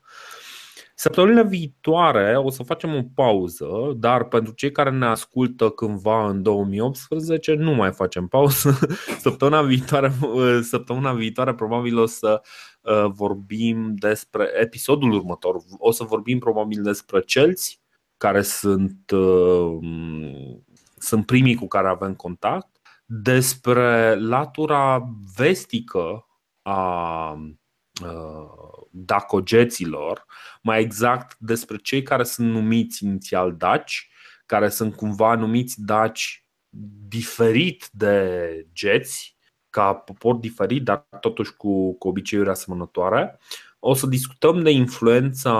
Săptămâna 1.02 1.42
viitoare 1.42 2.36
o 2.36 2.50
să 2.50 2.62
facem 2.62 2.94
o 2.94 3.02
pauză, 3.14 3.68
dar 3.96 4.24
pentru 4.24 4.52
cei 4.52 4.72
care 4.72 4.90
ne 4.90 5.06
ascultă 5.06 5.70
cândva 5.70 6.28
în 6.28 6.42
2018 6.42 7.54
nu 7.54 7.72
mai 7.72 7.92
facem 7.92 8.26
pauză. 8.26 8.78
Săptămâna 9.20 9.62
viitoare, 9.62 10.12
săptămâna 10.62 11.12
viitoare 11.12 11.54
probabil 11.54 11.98
o 11.98 12.06
să 12.06 12.42
uh, 12.80 13.04
vorbim 13.08 13.94
despre 13.94 14.50
episodul 14.60 15.12
următor. 15.12 15.56
O 15.78 15.90
să 15.90 16.04
vorbim 16.04 16.38
probabil 16.38 16.82
despre 16.82 17.20
celți 17.20 17.80
care 18.16 18.42
sunt, 18.42 19.10
uh, 19.10 19.78
sunt 20.96 21.26
primii 21.26 21.54
cu 21.54 21.66
care 21.66 21.88
avem 21.88 22.14
contact, 22.14 22.80
despre 23.04 24.14
latura 24.14 25.08
vestică 25.36 26.26
a 26.62 27.30
uh, 27.30 27.60
dacogeților, 28.90 30.24
mai 30.62 30.80
exact 30.80 31.36
despre 31.38 31.76
cei 31.76 32.02
care 32.02 32.24
sunt 32.24 32.50
numiți 32.50 33.04
inițial 33.04 33.56
daci, 33.56 34.08
care 34.46 34.68
sunt 34.68 34.94
cumva 34.94 35.34
numiți 35.34 35.82
daci 35.82 36.46
diferit 37.08 37.88
de 37.92 38.66
geți, 38.72 39.36
ca 39.70 39.94
popor 39.94 40.34
diferit, 40.34 40.84
dar 40.84 41.06
totuși 41.20 41.56
cu, 41.56 41.94
cu 41.98 42.08
obiceiuri 42.08 42.48
asemănătoare. 42.48 43.38
O 43.78 43.94
să 43.94 44.06
discutăm 44.06 44.62
de 44.62 44.70
influența, 44.70 45.54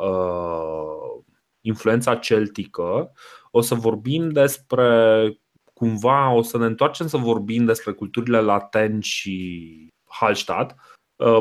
uh, 0.00 1.24
influența 1.60 2.16
celtică, 2.16 3.12
o 3.50 3.60
să 3.60 3.74
vorbim 3.74 4.28
despre 4.28 5.26
cumva, 5.72 6.30
o 6.30 6.42
să 6.42 6.58
ne 6.58 6.64
întoarcem 6.64 7.06
să 7.06 7.16
vorbim 7.16 7.64
despre 7.64 7.92
culturile 7.92 8.40
laten 8.40 9.00
și 9.00 9.88
Hallstatt, 10.04 10.70
uh, 10.70 10.91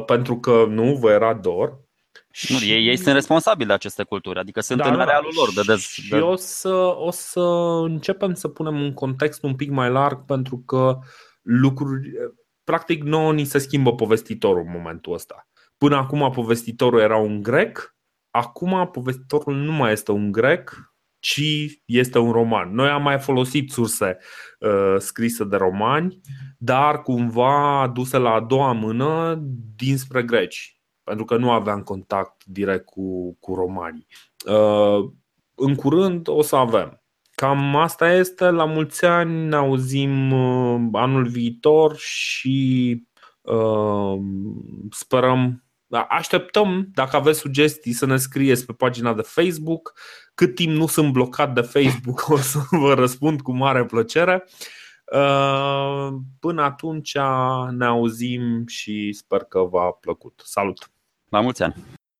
pentru 0.06 0.39
că 0.39 0.65
nu 0.67 0.96
vă 0.96 1.12
era 1.12 1.34
dor. 1.34 1.70
Nu, 2.50 2.58
și... 2.58 2.72
ei, 2.72 2.88
ei 2.88 2.98
sunt 2.98 3.13
responsabili 3.13 3.67
de 3.67 3.74
aceste 3.74 4.04
culturi, 4.04 4.39
adică 4.39 4.60
sunt 4.60 4.82
da, 4.82 4.89
în 4.89 4.96
da, 4.96 5.02
arealul 5.02 5.32
lor 5.36 5.54
de 5.54 5.62
dez. 5.65 5.80
Și 5.80 6.10
de... 6.10 6.20
o, 6.20 6.36
să, 6.36 6.74
o 6.98 7.12
să 7.12 7.39
începem 7.84 8.34
să 8.34 8.48
punem 8.48 8.82
un 8.82 8.94
context 8.94 9.44
un 9.44 9.56
pic 9.56 9.70
mai 9.70 9.89
larg 9.89 10.26
pentru 10.26 10.63
că 10.65 11.00
lucruri, 11.41 12.10
practic 12.63 13.04
nouă 13.04 13.34
ni 13.34 13.44
se 13.44 13.58
schimbă 13.58 13.96
povestitorul 13.96 14.63
în 14.65 14.72
momentul 14.72 15.13
ăsta. 15.13 15.48
Până 15.78 15.96
acum 15.96 16.32
povestitorul 16.32 17.00
era 17.00 17.17
un 17.17 17.41
grec, 17.41 17.96
acum 18.30 18.89
povestitorul 18.91 19.56
nu 19.56 19.72
mai 19.72 19.91
este 19.91 20.12
un 20.12 20.32
grec, 20.32 20.91
ci 21.22 21.82
este 21.86 22.20
un 22.20 22.32
roman. 22.32 22.74
Noi 22.74 22.90
am 22.90 23.02
mai 23.02 23.20
folosit 23.20 23.72
surse 23.72 24.18
uh, 24.60 24.96
scrise 24.98 25.44
de 25.44 25.56
romani, 25.56 26.20
dar 26.58 27.02
cumva 27.02 27.92
duse 27.94 28.18
la 28.18 28.34
a 28.34 28.40
doua 28.40 28.72
mână 28.72 29.40
dinspre 29.76 30.24
greci 30.24 30.82
pentru 31.04 31.26
că 31.26 31.38
nu 31.38 31.52
aveam 31.52 31.82
contact 31.82 32.46
direct 32.46 32.86
cu, 32.86 33.38
cu 33.40 33.54
romanii. 33.54 34.08
Uh, 34.46 35.12
în 35.56 35.76
curând 35.76 36.28
o 36.28 36.42
să 36.42 36.56
avem. 36.56 37.02
Cam 37.36 37.76
asta 37.76 38.14
este. 38.14 38.50
La 38.50 38.66
mulți 38.66 39.06
ani 39.06 39.48
ne 39.48 39.56
auzim 39.56 40.32
uh, 40.32 40.90
anul 40.92 41.28
viitor 41.28 41.96
și 41.98 42.98
uh, 43.42 44.16
sperăm 44.90 45.64
da, 45.92 46.02
Așteptăm, 46.02 46.88
dacă 46.94 47.16
aveți 47.16 47.40
sugestii, 47.40 47.94
să 47.94 48.06
ne 48.06 48.18
scrieți 48.18 48.66
pe 48.66 48.74
pagina 48.74 49.14
de 49.14 49.22
Facebook. 49.22 49.94
Cât 50.34 50.56
timp 50.56 50.76
nu 50.76 50.88
sunt 50.88 51.12
blocat 51.12 51.54
de 51.54 51.62
Facebook, 51.62 52.28
o 52.30 52.38
să 52.38 52.60
vă 52.70 52.94
răspund 52.94 53.42
cu 53.42 53.52
mare 53.52 53.86
plăcere. 53.86 54.44
Până 56.40 56.62
atunci 56.62 57.16
ne 57.72 57.86
auzim 57.86 58.68
și 58.68 59.14
sper 59.14 59.44
că 59.44 59.60
v-a 59.60 59.92
plăcut. 59.92 60.42
Salut! 60.46 60.92
La 61.30 61.42
mulți 61.42 61.64
ani! 61.64 61.76